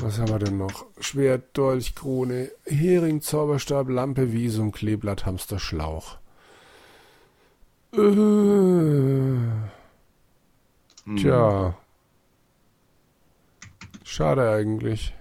Was 0.00 0.18
haben 0.18 0.28
wir 0.30 0.38
denn 0.38 0.56
noch? 0.56 0.86
Schwert, 1.00 1.56
Dolch, 1.58 1.94
Krone, 1.94 2.50
Hering, 2.64 3.20
Zauberstab, 3.20 3.88
Lampe, 3.90 4.32
Visum, 4.32 4.70
Kleeblatt, 4.72 5.26
Hamster, 5.26 5.58
Schlauch. 5.58 6.18
Äh, 7.92 7.98
Hm. 11.04 11.16
tja. 11.16 11.74
Schade 14.04 14.50
eigentlich. 14.50 15.14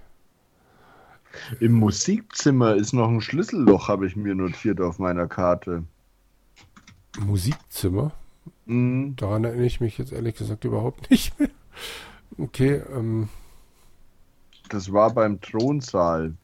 Im 1.60 1.72
Musikzimmer 1.72 2.74
ist 2.76 2.92
noch 2.92 3.08
ein 3.08 3.20
Schlüsselloch, 3.20 3.88
habe 3.88 4.06
ich 4.06 4.16
mir 4.16 4.34
notiert 4.34 4.80
auf 4.80 4.98
meiner 4.98 5.26
Karte. 5.26 5.84
Musikzimmer? 7.18 8.12
Hm. 8.66 9.14
Daran 9.16 9.44
erinnere 9.44 9.66
ich 9.66 9.80
mich 9.80 9.98
jetzt 9.98 10.12
ehrlich 10.12 10.36
gesagt 10.36 10.64
überhaupt 10.64 11.10
nicht 11.10 11.38
mehr. 11.40 11.50
Okay, 12.38 12.82
ähm, 12.94 13.28
Das 14.68 14.92
war 14.92 15.12
beim 15.12 15.40
Thronsaal. 15.40 16.34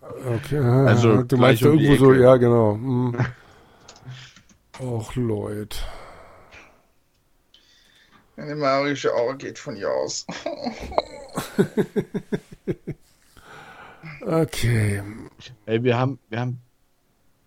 okay. 0.00 0.58
Also 0.88 1.22
du 1.22 1.36
meinst 1.36 1.62
um 1.62 1.78
irgendwo 1.78 2.06
so, 2.06 2.12
ja, 2.14 2.36
genau. 2.36 2.74
Hm. 2.74 3.16
Och, 4.80 5.14
Leute. 5.14 5.78
eine 8.36 8.56
magische 8.56 9.14
Aura 9.14 9.34
geht 9.34 9.56
von 9.58 9.76
ihr 9.76 9.88
aus. 9.88 10.26
Okay. 14.20 15.02
Ey, 15.66 15.82
wir 15.84 15.96
haben, 15.96 16.18
wir 16.28 16.40
haben 16.40 16.60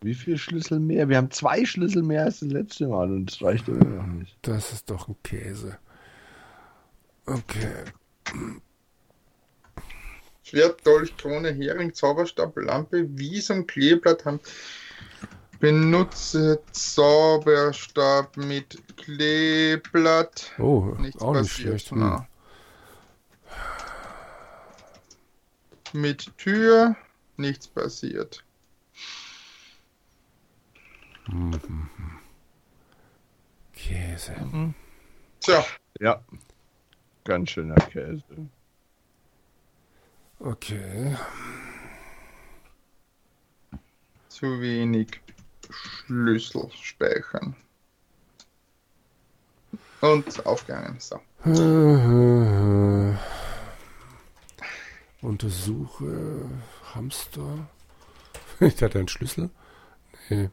wie 0.02 0.14
viele 0.14 0.38
Schlüssel 0.38 0.80
mehr? 0.80 1.10
Wir 1.10 1.18
haben 1.18 1.32
zwei 1.32 1.66
Schlüssel 1.66 2.04
mehr 2.04 2.24
als 2.26 2.40
das 2.40 2.50
letzte 2.50 2.88
Mal 2.88 3.12
und 3.12 3.32
es 3.32 3.42
reicht 3.42 3.68
immer 3.68 3.84
noch 3.86 4.08
nicht. 4.08 4.38
Das 4.44 4.72
ist 4.74 4.90
doch 4.90 5.08
ein 5.08 5.16
Käse. 5.24 5.78
Okay. 7.26 7.84
Schwert, 10.44 10.86
Dolch, 10.86 11.16
Krone, 11.18 11.52
Hering, 11.52 11.94
Zauberstab, 11.94 12.56
Lampe, 12.58 13.06
Visum, 13.18 13.68
Kleeblatt 13.68 14.24
haben. 14.26 14.40
Benutze 15.60 16.60
Zauberstab 16.72 18.38
mit 18.38 18.78
Kleeblatt. 18.98 20.52
Oh, 20.60 20.96
Nichts 21.00 21.22
auch 21.22 21.34
nicht 21.34 21.42
passiert. 21.50 21.82
schlecht. 21.82 21.92
Hm. 21.92 22.26
Mit 25.94 26.38
Tür 26.38 26.96
nichts 27.38 27.68
passiert. 27.68 28.44
Käse. 33.74 34.36
Tja, 35.40 35.66
Ja. 36.00 36.22
Ganz 37.24 37.50
schöner 37.52 37.76
Käse. 37.76 38.24
Okay. 40.40 41.16
zu 44.38 44.62
wenig 44.62 45.20
Schlüssel 45.70 46.70
speichern. 46.72 47.56
Und 50.02 50.46
aufgegangen. 50.46 51.00
So. 51.00 51.20
Untersuche 55.22 56.46
Hamster. 56.94 57.68
Ich 58.60 58.82
hatte 58.82 58.98
einen 58.98 59.08
Schlüssel. 59.08 59.52
Nee. 60.30 60.50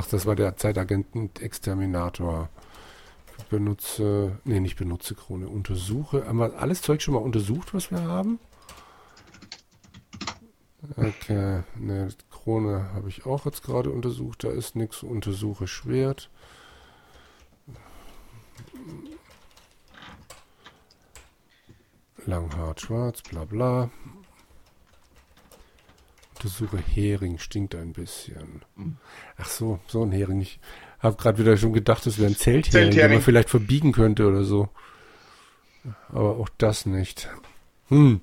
Ach, 0.00 0.06
das 0.06 0.26
war 0.26 0.36
der 0.36 0.56
Zeitagenten-Exterminator. 0.56 2.48
Benutze, 3.50 4.38
nee, 4.44 4.60
nicht 4.60 4.76
benutze 4.76 5.16
Krone. 5.16 5.48
Untersuche. 5.48 6.24
Haben 6.24 6.38
wir 6.38 6.56
alles 6.60 6.82
Zeug 6.82 7.02
schon 7.02 7.14
mal 7.14 7.20
untersucht, 7.20 7.74
was 7.74 7.90
wir 7.90 8.02
haben? 8.02 8.38
Okay, 10.96 11.64
ne, 11.74 12.08
Krone 12.30 12.92
habe 12.94 13.08
ich 13.08 13.26
auch 13.26 13.44
jetzt 13.44 13.64
gerade 13.64 13.90
untersucht. 13.90 14.44
Da 14.44 14.50
ist 14.50 14.76
nichts. 14.76 15.02
Untersuche 15.02 15.66
Schwert. 15.66 16.30
Langhart 22.24 22.82
schwarz, 22.82 23.22
bla 23.22 23.44
bla. 23.44 23.90
Untersuche 26.38 26.78
Hering, 26.78 27.38
stinkt 27.38 27.74
ein 27.74 27.92
bisschen. 27.92 28.62
Ach 29.38 29.48
so, 29.48 29.80
so 29.88 30.04
ein 30.04 30.12
Hering. 30.12 30.40
Ich 30.40 30.60
habe 31.00 31.16
gerade 31.16 31.38
wieder 31.38 31.56
schon 31.56 31.72
gedacht, 31.72 32.06
das 32.06 32.18
wäre 32.18 32.28
ein 32.28 32.36
Zelthering, 32.36 32.84
den 32.84 32.92
Zelthering. 32.92 33.12
man 33.14 33.22
vielleicht 33.22 33.50
verbiegen 33.50 33.90
könnte 33.90 34.28
oder 34.28 34.44
so. 34.44 34.68
Aber 36.10 36.36
auch 36.36 36.48
das 36.56 36.86
nicht. 36.86 37.28
Hm. 37.88 38.20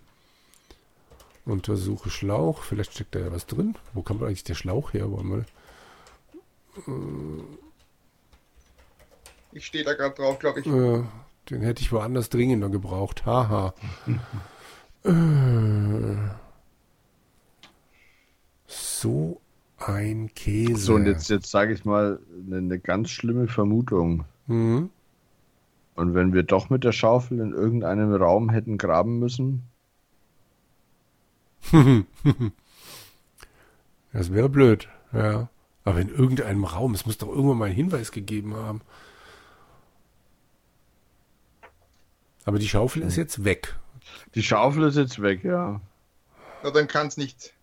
Untersuche 1.43 2.09
Schlauch, 2.09 2.63
vielleicht 2.63 2.93
steckt 2.93 3.15
da 3.15 3.19
ja 3.19 3.33
was 3.33 3.47
drin. 3.47 3.75
Wo 3.93 4.01
kommt 4.01 4.23
eigentlich 4.23 4.45
der 4.45 4.55
Schlauch 4.55 4.93
her? 4.93 5.11
Wollen 5.11 5.45
wir 6.85 7.45
Ich 9.51 9.65
stehe 9.65 9.83
da 9.83 9.93
gerade 9.93 10.15
drauf, 10.15 10.39
glaube 10.39 10.61
ich. 10.61 10.67
Äh, 10.67 11.03
den 11.49 11.61
hätte 11.63 11.81
ich 11.81 11.91
woanders 11.91 12.29
dringender 12.29 12.69
gebraucht. 12.69 13.25
Haha. 13.25 13.73
äh, 15.03 16.44
so 19.05 19.41
ein 19.77 20.33
Käse. 20.33 20.77
So, 20.77 20.95
und 20.95 21.05
jetzt, 21.05 21.29
jetzt 21.29 21.51
sage 21.51 21.73
ich 21.73 21.85
mal 21.85 22.19
eine, 22.47 22.57
eine 22.57 22.79
ganz 22.79 23.11
schlimme 23.11 23.47
Vermutung. 23.47 24.25
Mhm. 24.47 24.89
Und 25.95 26.13
wenn 26.13 26.33
wir 26.33 26.43
doch 26.43 26.69
mit 26.69 26.83
der 26.83 26.91
Schaufel 26.91 27.39
in 27.39 27.53
irgendeinem 27.53 28.13
Raum 28.13 28.49
hätten 28.49 28.77
graben 28.77 29.19
müssen? 29.19 29.63
Das 34.13 34.31
wäre 34.31 34.47
blöd, 34.47 34.87
ja. 35.11 35.49
Aber 35.83 35.99
in 35.99 36.07
irgendeinem 36.07 36.63
Raum, 36.63 36.93
es 36.93 37.05
muss 37.05 37.17
doch 37.17 37.27
irgendwann 37.27 37.57
mal 37.57 37.65
einen 37.65 37.75
Hinweis 37.75 38.13
gegeben 38.13 38.55
haben. 38.55 38.79
Aber 42.45 42.57
die 42.57 42.69
Schaufel 42.69 43.01
ist 43.01 43.17
jetzt 43.17 43.43
weg. 43.43 43.75
Die 44.35 44.41
Schaufel 44.41 44.83
ist 44.83 44.95
jetzt 44.95 45.21
weg, 45.21 45.43
ja. 45.43 45.81
Na, 46.63 46.71
dann 46.71 46.87
kann 46.87 47.07
es 47.07 47.17
nicht. 47.17 47.54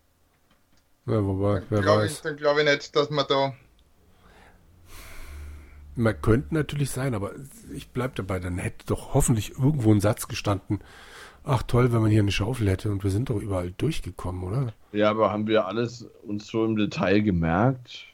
Ja, 1.07 1.25
wobei, 1.25 1.63
wer 1.69 1.81
Glaub 1.81 1.99
ich, 1.99 2.11
weiß. 2.13 2.23
dann 2.23 2.37
glaube 2.37 2.61
ich 2.63 2.67
nicht, 2.71 2.95
dass 2.95 3.11
man 3.11 3.27
da. 3.29 3.55
Man 5.95 6.21
könnte 6.23 6.55
natürlich 6.55 6.91
sein, 6.91 7.15
aber 7.15 7.33
ich 7.75 7.89
bleib 7.91 8.15
dabei, 8.15 8.39
dann 8.39 8.59
hätte 8.59 8.87
doch 8.87 9.13
hoffentlich 9.15 9.51
irgendwo 9.59 9.93
ein 9.93 10.01
Satz 10.01 10.27
gestanden. 10.29 10.81
Ach 11.45 11.63
toll, 11.65 11.93
wenn 11.93 12.01
man 12.03 12.11
hier 12.11 12.21
eine 12.23 12.31
Schaufel 12.31 12.69
hätte 12.71 12.91
und 12.91 13.03
wir 13.03 13.11
sind 13.11 13.29
doch 13.29 13.37
überall 13.41 13.73
durchgekommen, 13.73 14.45
oder? 14.45 14.73
Ja, 14.93 15.11
aber 15.11 15.33
haben 15.33 15.49
wir 15.49 15.67
alles 15.67 16.07
uns 16.23 16.47
so 16.47 16.65
im 16.65 16.77
Detail 16.77 17.21
gemerkt? 17.21 18.07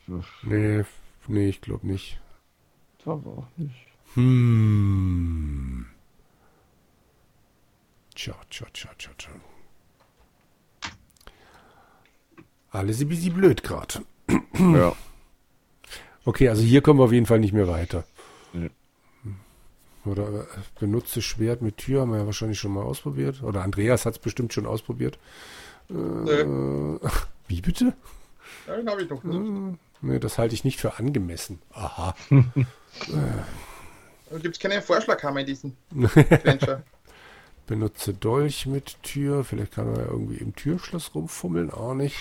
Nee, 0.43 0.85
nee, 1.29 1.49
ich 1.51 1.61
glaube 1.61 1.87
nicht. 1.87 2.19
glaube 3.03 3.29
auch 3.29 3.47
nicht. 3.59 3.87
Hm. 4.15 5.87
Tja, 8.15 8.35
tja, 8.51 8.67
tja, 8.73 8.91
tja, 8.99 9.11
tja. 9.19 9.31
Alles 12.71 13.01
ein 13.01 13.09
bisschen 13.09 13.35
blöd 13.35 13.63
gerade. 13.63 14.03
Ja. 14.59 14.95
Okay, 16.25 16.49
also 16.49 16.63
hier 16.63 16.83
kommen 16.83 17.01
wir 17.01 17.05
auf 17.05 17.13
jeden 17.13 17.27
Fall 17.27 17.39
nicht 17.41 17.53
mehr 17.55 17.69
weiter. 17.69 18.05
Nee. 18.53 18.71
Oder 20.05 20.27
äh, 20.43 20.45
benutze 20.79 21.23
Schwert 21.23 21.63
mit 21.63 21.79
Tür, 21.79 22.03
haben 22.03 22.13
wir 22.13 22.19
ja 22.19 22.27
wahrscheinlich 22.27 22.59
schon 22.59 22.73
mal 22.73 22.83
ausprobiert. 22.83 23.43
Oder 23.43 23.63
Andreas 23.63 24.05
hat 24.07 24.15
es 24.15 24.19
bestimmt 24.19 24.53
schon 24.53 24.67
ausprobiert. 24.67 25.19
Nö, 25.89 26.99
Äh, 27.03 27.09
wie 27.49 27.61
bitte? 27.61 27.95
den 28.67 28.89
habe 28.89 29.03
ich 29.03 29.09
noch 29.11 29.23
nicht. 29.25 29.79
Nee, 30.01 30.19
das 30.19 30.39
halte 30.39 30.55
ich 30.55 30.65
nicht 30.65 30.79
für 30.81 30.99
angemessen. 30.99 31.61
Aha. 31.73 32.15
Gibt 34.43 34.57
es 34.57 34.59
keinen 34.61 34.83
Vorschlaghammer 34.83 35.41
in 35.41 35.47
diesem 35.47 35.73
Adventure? 36.15 36.83
Benutze 37.67 38.15
Dolch 38.15 38.67
mit 38.67 39.03
Tür. 39.03 39.45
Vielleicht 39.45 39.73
kann 39.73 39.89
er 39.89 40.01
ja 40.05 40.07
irgendwie 40.11 40.37
im 40.37 40.55
Türschloss 40.55 41.15
rumfummeln. 41.15 41.71
Auch 41.71 41.95
nicht. 41.95 42.17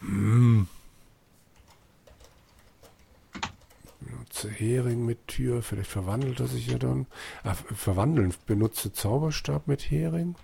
Hm. 0.00 0.68
Benutze 4.00 4.50
Hering 4.50 5.04
mit 5.04 5.26
Tür. 5.26 5.62
Vielleicht 5.62 5.90
verwandelt 5.90 6.40
er 6.40 6.46
sich 6.46 6.66
ja 6.66 6.78
dann. 6.78 7.06
Ver- 7.42 7.74
verwandeln. 7.74 8.34
Benutze 8.46 8.92
Zauberstab 8.92 9.66
mit 9.66 9.90
Hering. 9.90 10.36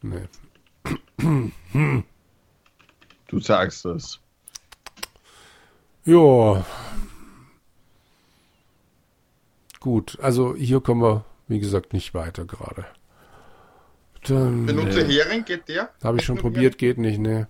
Nee. 0.00 0.26
Du 3.28 3.38
sagst 3.40 3.84
es. 3.86 4.18
Ja. 6.04 6.66
Gut, 9.78 10.18
also 10.20 10.56
hier 10.56 10.80
kommen 10.80 11.02
wir, 11.02 11.24
wie 11.46 11.60
gesagt, 11.60 11.92
nicht 11.92 12.14
weiter 12.14 12.44
gerade. 12.44 12.86
Dann 14.28 14.66
Benutze 14.66 15.04
Hering, 15.06 15.44
geht 15.44 15.68
der? 15.68 15.90
habe 16.02 16.18
ich 16.18 16.24
schon 16.24 16.38
probiert, 16.38 16.78
geht 16.78 16.98
nicht, 16.98 17.18
ne. 17.18 17.48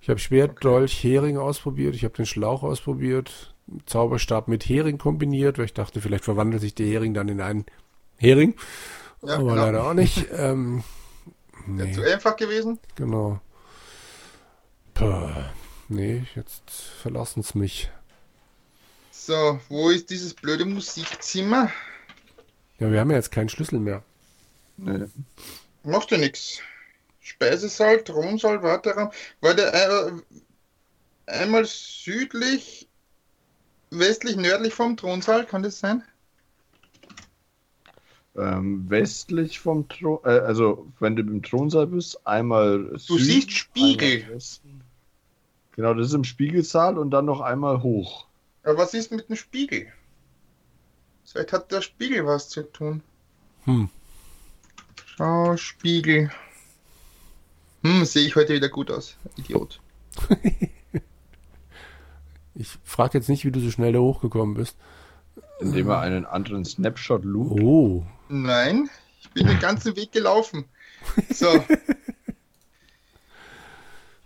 Ich 0.00 0.08
habe 0.10 0.18
Schwert, 0.18 0.62
Dolch, 0.64 1.02
Hering 1.02 1.38
ausprobiert, 1.38 1.94
ich 1.94 2.04
habe 2.04 2.14
den 2.14 2.26
Schlauch 2.26 2.62
ausprobiert, 2.62 3.54
Zauberstab 3.86 4.48
mit 4.48 4.68
Hering 4.68 4.98
kombiniert, 4.98 5.58
weil 5.58 5.66
ich 5.66 5.74
dachte, 5.74 6.00
vielleicht 6.00 6.24
verwandelt 6.24 6.60
sich 6.60 6.74
der 6.74 6.86
Hering 6.86 7.14
dann 7.14 7.28
in 7.28 7.40
einen 7.40 7.64
Hering, 8.16 8.54
Ja, 9.22 9.34
aber 9.36 9.50
genau. 9.50 9.54
leider 9.56 9.84
auch 9.86 9.94
nicht. 9.94 10.26
ähm, 10.36 10.82
Wäre 11.66 11.88
nee, 11.88 11.94
zu 11.94 12.02
einfach 12.02 12.36
gewesen. 12.36 12.78
genau. 12.96 13.40
Puh, 14.94 15.30
nee, 15.88 16.24
jetzt 16.34 16.70
verlassen 16.70 17.40
es 17.40 17.54
mich. 17.54 17.90
So, 19.10 19.60
wo 19.68 19.88
ist 19.90 20.10
dieses 20.10 20.34
blöde 20.34 20.64
Musikzimmer? 20.64 21.70
Ja, 22.80 22.90
wir 22.90 23.00
haben 23.00 23.10
ja 23.10 23.16
jetzt 23.16 23.30
keinen 23.30 23.48
Schlüssel 23.48 23.78
mehr. 23.78 24.02
Nee. 24.76 25.06
Macht 25.84 26.10
ja 26.10 26.18
nichts. 26.18 26.60
Speisesaal, 27.20 28.02
Thronsaal, 28.02 28.62
Warteraum. 28.62 29.10
War 29.40 29.54
der 29.54 29.72
äh, 29.72 30.12
einmal 31.26 31.64
südlich, 31.64 32.88
westlich, 33.90 34.36
nördlich 34.36 34.74
vom 34.74 34.96
Thronsaal? 34.96 35.46
Kann 35.46 35.62
das 35.62 35.78
sein? 35.78 36.02
Ähm, 38.34 38.88
westlich 38.88 39.60
vom 39.60 39.88
Thron, 39.88 40.18
äh, 40.24 40.38
also 40.38 40.90
wenn 41.00 41.16
du 41.16 41.22
im 41.22 41.42
Thronsaal 41.42 41.86
bist, 41.86 42.26
einmal 42.26 42.98
Du 43.06 43.18
siehst 43.18 43.52
Spiegel. 43.52 44.40
Genau, 45.72 45.94
das 45.94 46.08
ist 46.08 46.14
im 46.14 46.24
Spiegelsaal 46.24 46.98
und 46.98 47.10
dann 47.10 47.26
noch 47.26 47.40
einmal 47.40 47.82
hoch. 47.82 48.26
Aber 48.62 48.78
was 48.78 48.94
ist 48.94 49.10
mit 49.10 49.28
dem 49.28 49.36
Spiegel? 49.36 49.92
Vielleicht 51.24 51.52
hat 51.52 51.72
der 51.72 51.82
Spiegel 51.82 52.26
was 52.26 52.48
zu 52.48 52.62
tun. 52.62 53.02
Hm. 53.64 53.88
Schau, 55.22 55.56
Spiegel. 55.56 56.32
Hm, 57.84 58.04
sehe 58.04 58.26
ich 58.26 58.34
heute 58.34 58.54
wieder 58.54 58.68
gut 58.68 58.90
aus. 58.90 59.16
Idiot. 59.36 59.80
Ich 62.54 62.68
frage 62.84 63.16
jetzt 63.16 63.30
nicht, 63.30 63.46
wie 63.46 63.50
du 63.50 63.60
so 63.60 63.70
schnell 63.70 63.94
da 63.94 63.98
hochgekommen 64.00 64.54
bist. 64.54 64.76
Indem 65.58 65.88
er 65.88 66.00
einen 66.00 66.26
anderen 66.26 66.66
Snapshot 66.66 67.24
lugt. 67.24 67.62
Oh. 67.62 68.04
Nein, 68.28 68.90
ich 69.22 69.30
bin 69.30 69.46
den 69.46 69.58
ganzen 69.58 69.96
Weg 69.96 70.12
gelaufen. 70.12 70.66
So, 71.30 71.64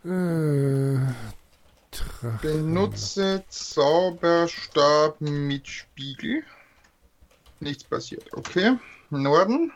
Äh, 0.05 0.99
benutze 2.43 3.45
Zauberstab 3.49 5.21
mit 5.21 5.69
Spiegel. 5.69 6.43
Nichts 7.61 7.85
passiert. 7.85 8.25
Okay. 8.33 8.77
Norden. 9.11 9.71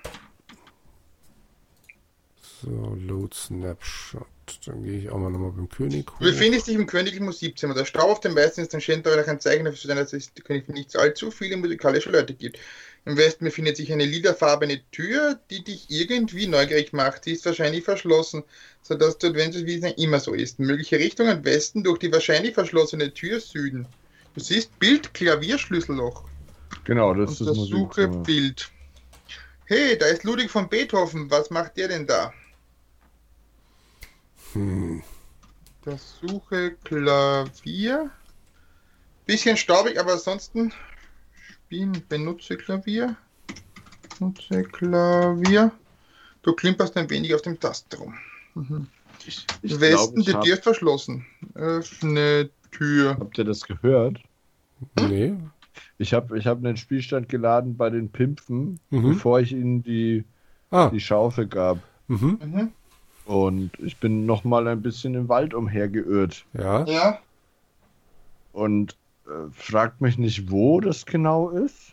So, 2.62 2.96
Load 3.06 3.34
Snapshot. 3.34 4.26
Dann 4.66 4.82
gehe 4.82 4.98
ich 4.98 5.10
auch 5.10 5.18
mal 5.18 5.30
nochmal 5.30 5.52
beim 5.52 5.68
König 5.68 6.06
Du 6.06 6.12
hoch. 6.14 6.18
befindest 6.18 6.66
dich 6.66 6.74
im 6.74 6.86
königlichen 6.86 7.24
Musikzimmer. 7.24 7.74
Der 7.74 7.84
Staub 7.84 8.10
auf 8.10 8.20
dem 8.20 8.34
weißen 8.34 8.64
Instrument 8.64 9.06
euch 9.06 9.28
ein 9.28 9.40
Zeichen 9.40 9.64
dafür 9.64 9.94
dass 9.94 10.12
es 10.12 10.32
König 10.44 10.68
nicht 10.68 10.96
allzu 10.96 11.30
viele 11.30 11.56
musikalische 11.56 12.10
Leute 12.10 12.34
gibt. 12.34 12.58
Im 13.06 13.16
Westen 13.16 13.44
befindet 13.44 13.76
sich 13.76 13.92
eine 13.92 14.04
lilafarbene 14.04 14.80
Tür, 14.90 15.38
die 15.50 15.64
dich 15.64 15.86
irgendwie 15.88 16.46
neugierig 16.46 16.92
macht. 16.92 17.24
Sie 17.24 17.32
ist 17.32 17.46
wahrscheinlich 17.46 17.84
verschlossen, 17.84 18.42
sodass 18.82 19.16
du 19.18 19.28
Adventures 19.28 19.64
wie 19.64 19.76
es 19.80 19.92
immer 19.96 20.20
so 20.20 20.34
ist. 20.34 20.58
Mögliche 20.58 20.98
Richtungen 20.98 21.44
Westen 21.44 21.82
durch 21.82 21.98
die 21.98 22.12
wahrscheinlich 22.12 22.54
verschlossene 22.54 23.14
Tür 23.14 23.40
Süden. 23.40 23.86
Du 24.34 24.40
siehst 24.40 24.78
Bild, 24.78 25.14
Klavier, 25.14 25.58
Schlüsselloch. 25.58 26.24
Genau, 26.84 27.14
das 27.14 27.32
ist 27.32 27.40
Untersuche 27.40 28.06
Musikzimmer. 28.08 28.22
Bild. 28.24 28.70
Hey, 29.64 29.96
da 29.96 30.06
ist 30.06 30.24
Ludwig 30.24 30.50
von 30.50 30.68
Beethoven. 30.68 31.30
Was 31.30 31.50
macht 31.50 31.76
der 31.76 31.88
denn 31.88 32.06
da? 32.06 32.32
Hm. 34.52 35.02
Untersuche 35.84 36.76
Klavier. 36.84 38.10
Bisschen 39.26 39.56
staubig, 39.56 39.98
aber 39.98 40.12
ansonsten 40.12 40.72
spielen. 41.64 42.02
Benutze 42.08 42.56
Klavier. 42.56 43.16
Benutze 44.18 44.62
Klavier. 44.64 45.72
Du 46.42 46.52
klimperst 46.54 46.96
ein 46.96 47.08
wenig 47.10 47.34
auf 47.34 47.42
dem 47.42 47.58
Tasten 47.60 47.96
rum. 47.96 48.14
Mhm. 48.54 48.86
Ich, 49.26 49.46
ich 49.62 49.78
Westen, 49.80 50.22
glaub, 50.22 50.42
die 50.42 50.48
Tür 50.48 50.54
ist 50.54 50.62
verschlossen. 50.64 51.26
Öffne 51.54 52.50
Tür. 52.72 53.16
habt 53.20 53.36
ihr 53.38 53.44
das 53.44 53.62
gehört? 53.62 54.18
Nee. 54.98 55.34
Ich 55.98 56.14
habe 56.14 56.38
ich 56.38 56.46
hab 56.46 56.58
einen 56.58 56.76
Spielstand 56.78 57.28
geladen 57.28 57.76
bei 57.76 57.90
den 57.90 58.10
Pimpfen, 58.10 58.80
Mhm. 58.90 59.02
bevor 59.14 59.40
ich 59.40 59.52
ihnen 59.52 59.82
die, 59.82 60.24
Ah. 60.70 60.88
die 60.88 61.00
Schaufel 61.00 61.46
gab. 61.46 61.78
Mhm. 62.08 62.72
Und 63.26 63.70
ich 63.78 63.96
bin 63.98 64.26
noch 64.26 64.44
mal 64.44 64.66
ein 64.68 64.82
bisschen 64.82 65.14
im 65.14 65.28
Wald 65.28 65.54
umhergeirrt. 65.54 66.44
Ja. 66.54 66.84
Ja, 66.84 67.18
Und 68.52 68.96
äh, 69.26 69.30
fragt 69.52 70.00
mich 70.00 70.18
nicht, 70.18 70.50
wo 70.50 70.80
das 70.80 71.06
genau 71.06 71.50
ist. 71.50 71.92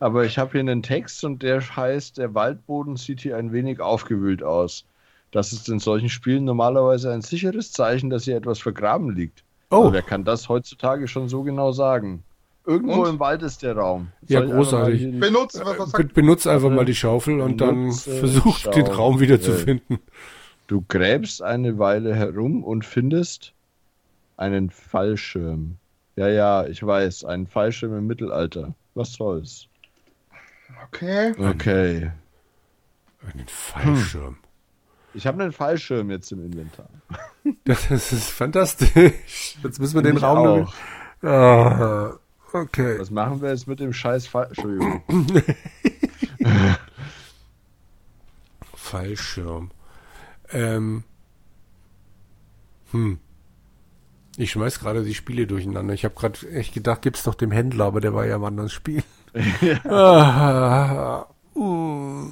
Aber 0.00 0.24
ich 0.24 0.38
habe 0.38 0.52
hier 0.52 0.60
einen 0.60 0.82
Text 0.82 1.24
und 1.24 1.42
der 1.42 1.60
heißt, 1.76 2.18
der 2.18 2.34
Waldboden 2.34 2.96
sieht 2.96 3.20
hier 3.20 3.36
ein 3.36 3.52
wenig 3.52 3.80
aufgewühlt 3.80 4.42
aus. 4.42 4.84
Das 5.30 5.52
ist 5.52 5.68
in 5.68 5.78
solchen 5.78 6.08
Spielen 6.08 6.44
normalerweise 6.44 7.12
ein 7.12 7.22
sicheres 7.22 7.72
Zeichen, 7.72 8.10
dass 8.10 8.24
hier 8.24 8.36
etwas 8.36 8.58
vergraben 8.60 9.14
liegt. 9.14 9.42
Oh. 9.70 9.76
Aber 9.76 9.92
wer 9.92 10.02
kann 10.02 10.24
das 10.24 10.48
heutzutage 10.48 11.08
schon 11.08 11.28
so 11.28 11.42
genau 11.42 11.72
sagen? 11.72 12.22
Irgendwo 12.66 13.02
Und? 13.02 13.08
im 13.10 13.20
Wald 13.20 13.42
ist 13.42 13.62
der 13.62 13.76
Raum. 13.76 14.08
Ja, 14.26 14.40
einfach 14.40 14.50
mal 14.52 14.56
großartig. 14.58 15.00
hier 15.00 15.10
die- 15.12 15.18
benutze. 15.18 15.60
Was, 15.64 15.78
was 15.78 15.92
Be 15.92 15.98
sagt 16.02 16.14
benutze 16.14 16.50
einfach 16.50 16.70
mal 16.70 16.84
die 16.84 16.94
Schaufel 16.94 17.40
und 17.40 17.60
dann 17.60 17.74
Benutze 17.82 18.10
versuch 18.18 18.58
den 18.62 18.86
Schaufel. 18.86 18.94
Raum 18.94 19.20
wieder 19.20 19.40
zu 19.40 19.52
finden. 19.52 19.98
Du 20.66 20.82
gräbst 20.88 21.42
eine 21.42 21.78
Weile 21.78 22.14
herum 22.14 22.64
und 22.64 22.84
findest 22.84 23.52
einen 24.36 24.70
Fallschirm. 24.70 25.76
Ja, 26.16 26.28
ja, 26.28 26.66
ich 26.66 26.84
weiß. 26.84 27.24
Ein 27.24 27.46
Fallschirm 27.46 27.96
im 27.98 28.06
Mittelalter. 28.06 28.74
Was 28.94 29.12
soll's? 29.12 29.66
Okay. 30.86 31.34
Okay. 31.38 32.10
Einen 33.26 33.46
Fallschirm. 33.48 34.36
Ich 35.12 35.26
habe 35.26 35.42
einen 35.42 35.52
Fallschirm 35.52 36.10
jetzt 36.10 36.32
im 36.32 36.44
Inventar. 36.44 36.88
Das 37.64 37.90
ist 37.90 38.30
fantastisch. 38.30 39.58
Jetzt 39.62 39.78
müssen 39.78 39.94
wir 39.96 40.02
den 40.02 40.16
Ich 40.16 40.22
Raum. 40.22 40.38
auch. 40.64 40.74
noch- 41.22 41.30
Ah, 41.30 42.18
okay. 42.54 42.98
Was 42.98 43.10
machen 43.10 43.42
wir 43.42 43.50
jetzt 43.50 43.66
mit 43.68 43.80
dem 43.80 43.92
scheiß 43.92 44.26
Fall... 44.26 44.46
Entschuldigung. 44.46 45.02
Fallschirm. 48.74 49.70
Ähm. 50.54 51.04
Hm. 52.92 53.18
Ich 54.36 54.50
schmeiß 54.52 54.80
gerade 54.80 55.04
die 55.04 55.14
Spiele 55.14 55.46
durcheinander. 55.46 55.94
Ich 55.94 56.04
habe 56.04 56.14
gerade 56.14 56.48
echt 56.50 56.74
gedacht, 56.74 57.02
gibt's 57.02 57.22
doch 57.24 57.34
dem 57.34 57.50
Händler, 57.52 57.84
aber 57.86 58.00
der 58.00 58.14
war 58.14 58.26
ja 58.26 58.36
im 58.36 58.44
anderen 58.44 58.70
Spiel. 58.70 59.02
Ah, 59.84 61.26
uh. 61.56 62.28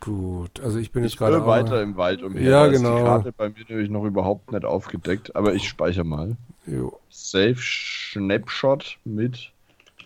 Gut, 0.00 0.60
also 0.60 0.78
ich 0.78 0.92
bin 0.92 1.02
jetzt 1.02 1.12
Ich 1.14 1.18
gerade 1.18 1.36
will 1.36 1.42
auch- 1.42 1.46
weiter 1.46 1.82
im 1.82 1.96
Wald 1.96 2.22
umher. 2.22 2.42
Ja, 2.42 2.66
genau. 2.68 2.98
die 2.98 3.04
Karte 3.04 3.32
bei 3.32 3.48
mir 3.48 3.64
nämlich 3.68 3.90
noch 3.90 4.04
überhaupt 4.04 4.52
nicht 4.52 4.64
aufgedeckt, 4.64 5.34
aber 5.34 5.54
ich 5.54 5.68
speichere 5.68 6.04
mal. 6.04 6.36
Jo. 6.66 6.98
Safe 7.10 7.56
Snapshot 7.58 8.98
mit 9.04 9.50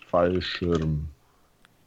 Fallschirm. 0.08 1.08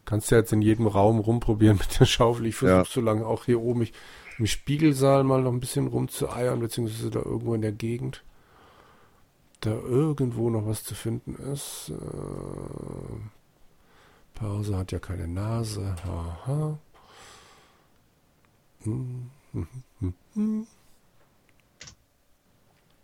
Kannst 0.05 0.31
ja 0.31 0.37
jetzt 0.37 0.51
in 0.53 0.61
jedem 0.61 0.87
Raum 0.87 1.19
rumprobieren 1.19 1.77
mit 1.77 1.99
der 1.99 2.05
Schaufel. 2.05 2.47
Ich 2.47 2.55
versuche 2.55 2.77
Ja. 2.79 2.85
so 2.85 3.01
lange 3.01 3.25
auch 3.25 3.45
hier 3.45 3.61
oben 3.61 3.83
ich, 3.83 3.93
im 4.37 4.47
Spiegelsaal 4.47 5.23
mal 5.23 5.41
noch 5.41 5.51
ein 5.51 5.59
bisschen 5.59 5.87
rumzueiern, 5.87 6.59
beziehungsweise 6.59 7.09
da 7.11 7.19
irgendwo 7.19 7.53
in 7.53 7.61
der 7.61 7.71
Gegend. 7.71 8.23
Da 9.61 9.71
irgendwo 9.71 10.49
noch 10.49 10.65
was 10.65 10.83
zu 10.83 10.93
finden 10.95 11.35
ist. 11.53 11.89
Äh, 11.91 13.19
Pause 14.33 14.77
hat 14.77 14.91
ja 14.91 14.99
keine 14.99 15.27
Nase. 15.27 15.95
Haha. 16.03 16.77
Hm, 18.83 19.29
hm, 19.53 19.67
hm, 19.99 20.13
hm. 20.33 20.67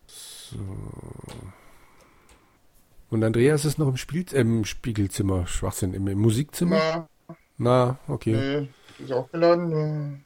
So. 0.07 0.57
Und 3.09 3.23
Andreas 3.23 3.65
ist 3.65 3.79
noch 3.79 3.87
im, 3.87 3.97
Spiel, 3.97 4.25
äh, 4.33 4.41
im 4.41 4.65
Spiegelzimmer, 4.65 5.47
Schwachsinn, 5.47 5.93
im, 5.93 6.07
im 6.07 6.19
Musikzimmer? 6.19 7.07
Na, 7.27 7.37
Na, 7.57 7.97
okay. 8.07 8.33
nee, 8.97 9.03
ist 9.03 9.11
auch 9.11 9.29
geladen. 9.31 10.23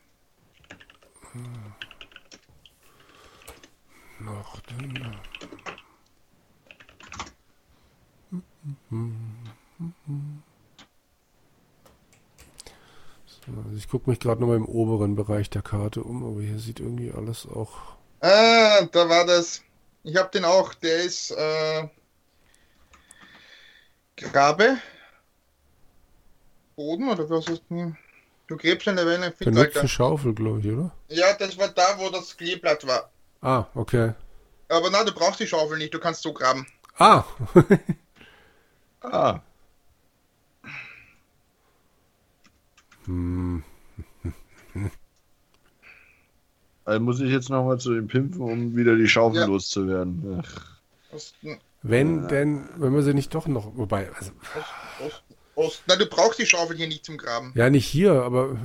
Noch 4.20 4.60
drin. 4.62 5.16
So, 13.26 13.52
also 13.66 13.78
ich 13.78 13.88
gucke 13.90 14.10
mich 14.10 14.20
gerade 14.20 14.42
nochmal 14.42 14.58
im 14.58 14.66
oberen 14.66 15.16
Bereich 15.16 15.50
der 15.50 15.62
Karte 15.62 16.04
um, 16.04 16.24
aber 16.24 16.42
hier 16.42 16.60
sieht 16.60 16.80
irgendwie 16.80 17.12
alles 17.12 17.46
auch. 17.46 17.96
Ah, 18.22 18.86
da 18.92 19.10
war 19.10 19.26
das. 19.26 19.62
Ich 20.04 20.16
habe 20.18 20.30
den 20.32 20.46
auch. 20.46 20.74
Der 20.76 21.04
ist 21.04 21.32
äh, 21.32 21.88
Grabe. 24.16 24.78
Boden 26.76 27.10
oder 27.10 27.30
was 27.30 27.48
ist 27.48 27.64
denn? 27.70 27.98
Du 28.48 28.58
gräbst 28.58 28.88
in 28.88 28.96
der 28.96 29.06
Welle, 29.06 29.32
viel 29.32 29.46
Benutzte 29.46 29.76
weiter. 29.80 29.88
Schaufel, 29.88 30.34
glaube 30.34 30.60
ich, 30.60 30.68
oder? 30.68 30.92
Ja, 31.10 31.34
das 31.34 31.58
war 31.58 31.70
da, 31.70 31.98
wo 31.98 32.10
das 32.10 32.36
Kleeblatt 32.36 32.86
war. 32.86 33.10
Ah, 33.42 33.66
okay. 33.76 34.14
Aber 34.70 34.90
na, 34.90 35.04
du 35.04 35.12
brauchst 35.14 35.40
die 35.40 35.48
Schaufel 35.48 35.78
nicht, 35.78 35.94
du 35.94 36.00
kannst 36.00 36.22
so 36.24 36.34
graben. 36.34 36.66
Ah! 36.98 37.24
Ah, 39.06 39.42
hm. 43.06 43.62
also 46.86 47.00
muss 47.02 47.20
ich 47.20 47.30
jetzt 47.32 47.50
nochmal 47.50 47.80
zu 47.80 47.94
den 47.94 48.08
Pimpen, 48.08 48.40
um 48.42 48.76
wieder 48.78 48.96
die 48.96 49.10
Schaufel 49.10 49.42
Ja. 49.42 49.46
loszuwerden. 49.46 50.42
Ach, 50.42 50.80
Wenn 51.84 52.28
denn, 52.30 52.70
wenn 52.78 52.94
wir 52.94 53.04
sie 53.04 53.14
nicht 53.14 53.36
doch 53.36 53.46
noch. 53.46 53.76
Wobei, 53.76 54.10
also, 54.14 54.32
Osten, 55.06 55.36
Osten. 55.56 55.84
Na, 55.88 55.98
du 55.98 56.06
brauchst 56.06 56.40
die 56.40 56.46
Schaufel 56.46 56.78
hier 56.78 56.88
nicht 56.88 57.06
zum 57.06 57.18
Graben. 57.18 57.52
ja, 57.56 57.70
nicht 57.70 57.86
hier, 57.86 58.14
aber 58.24 58.58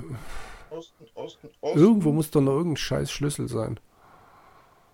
Osten, 0.70 1.04
Osten, 1.14 1.48
Osten. 1.60 1.78
irgendwo 1.78 2.12
muss 2.12 2.30
doch 2.30 2.40
noch 2.40 2.52
irgendein 2.52 2.76
scheiß 2.76 3.10
Schlüssel 3.10 3.48
sein. 3.48 3.80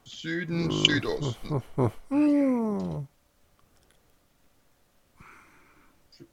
Süden, 0.05 0.71
Südosten. 0.71 1.63
Wo 2.09 3.07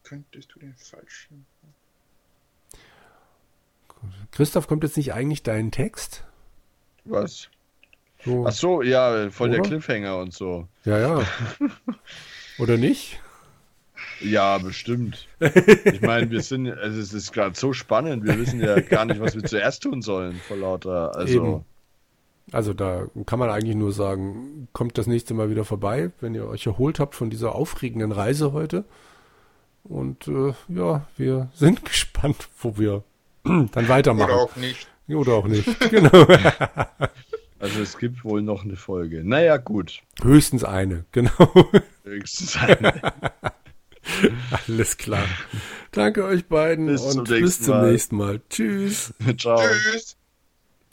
könntest 0.03 0.53
du 0.53 0.59
den 0.59 0.75
falschen? 0.75 1.45
Christoph, 4.31 4.67
kommt 4.67 4.83
jetzt 4.83 4.97
nicht 4.97 5.13
eigentlich 5.13 5.43
dein 5.43 5.71
Text? 5.71 6.23
was? 7.03 7.49
So. 8.25 8.45
Ach 8.47 8.51
so, 8.51 8.81
ja, 8.81 9.29
voll 9.29 9.49
der 9.49 9.59
Oder? 9.59 9.69
Cliffhanger 9.69 10.17
und 10.17 10.33
so. 10.33 10.67
Ja, 10.85 10.99
ja. 10.99 11.25
Oder 12.59 12.77
nicht? 12.77 13.19
Ja, 14.19 14.57
bestimmt. 14.59 15.27
Ich 15.39 16.01
meine, 16.01 16.29
wir 16.29 16.41
sind, 16.41 16.69
also 16.69 16.99
es 16.99 17.13
ist 17.13 17.31
gerade 17.31 17.57
so 17.57 17.73
spannend, 17.73 18.23
wir 18.23 18.37
wissen 18.37 18.59
ja 18.59 18.79
gar 18.79 19.05
nicht, 19.05 19.19
was 19.19 19.35
wir 19.35 19.43
zuerst 19.43 19.83
tun 19.83 20.01
sollen, 20.01 20.35
vor 20.47 20.57
lauter, 20.57 21.15
also. 21.15 21.33
Eben. 21.33 21.65
Also 22.51 22.73
da 22.73 23.07
kann 23.25 23.39
man 23.39 23.49
eigentlich 23.49 23.75
nur 23.75 23.93
sagen, 23.93 24.67
kommt 24.73 24.97
das 24.97 25.07
nächste 25.07 25.33
Mal 25.33 25.49
wieder 25.49 25.63
vorbei, 25.63 26.11
wenn 26.19 26.35
ihr 26.35 26.47
euch 26.47 26.67
erholt 26.67 26.99
habt 26.99 27.15
von 27.15 27.29
dieser 27.29 27.55
aufregenden 27.55 28.11
Reise 28.11 28.51
heute. 28.51 28.83
Und 29.83 30.27
äh, 30.27 30.53
ja, 30.67 31.07
wir 31.17 31.49
sind 31.53 31.85
gespannt, 31.85 32.49
wo 32.59 32.77
wir 32.77 33.03
dann 33.43 33.87
weitermachen. 33.87 34.31
Oder 34.31 34.41
auch 34.41 34.55
nicht. 34.55 34.87
Oder 35.07 35.33
auch 35.33 35.47
nicht. 35.47 35.79
Genau. 35.89 36.09
Also 37.61 37.81
es 37.81 37.97
gibt 37.97 38.23
wohl 38.23 38.41
noch 38.41 38.63
eine 38.63 38.75
Folge. 38.75 39.23
Naja, 39.23 39.57
gut. 39.57 40.01
Höchstens 40.21 40.63
eine. 40.63 41.05
Genau. 41.11 41.69
Höchstens 42.03 42.57
eine. 42.57 43.01
Alles 44.67 44.97
klar. 44.97 45.25
Danke 45.91 46.23
euch 46.25 46.47
beiden 46.47 46.87
Bis 46.87 47.01
zum 47.09 47.19
und 47.21 47.29
nächsten 47.29 47.43
bis 47.45 47.61
zum 47.61 47.73
Mal. 47.75 47.91
nächsten 47.91 48.15
Mal. 48.17 48.41
Tschüss. 48.49 49.13
Ciao. 49.37 49.59
Tschüss. 49.59 50.17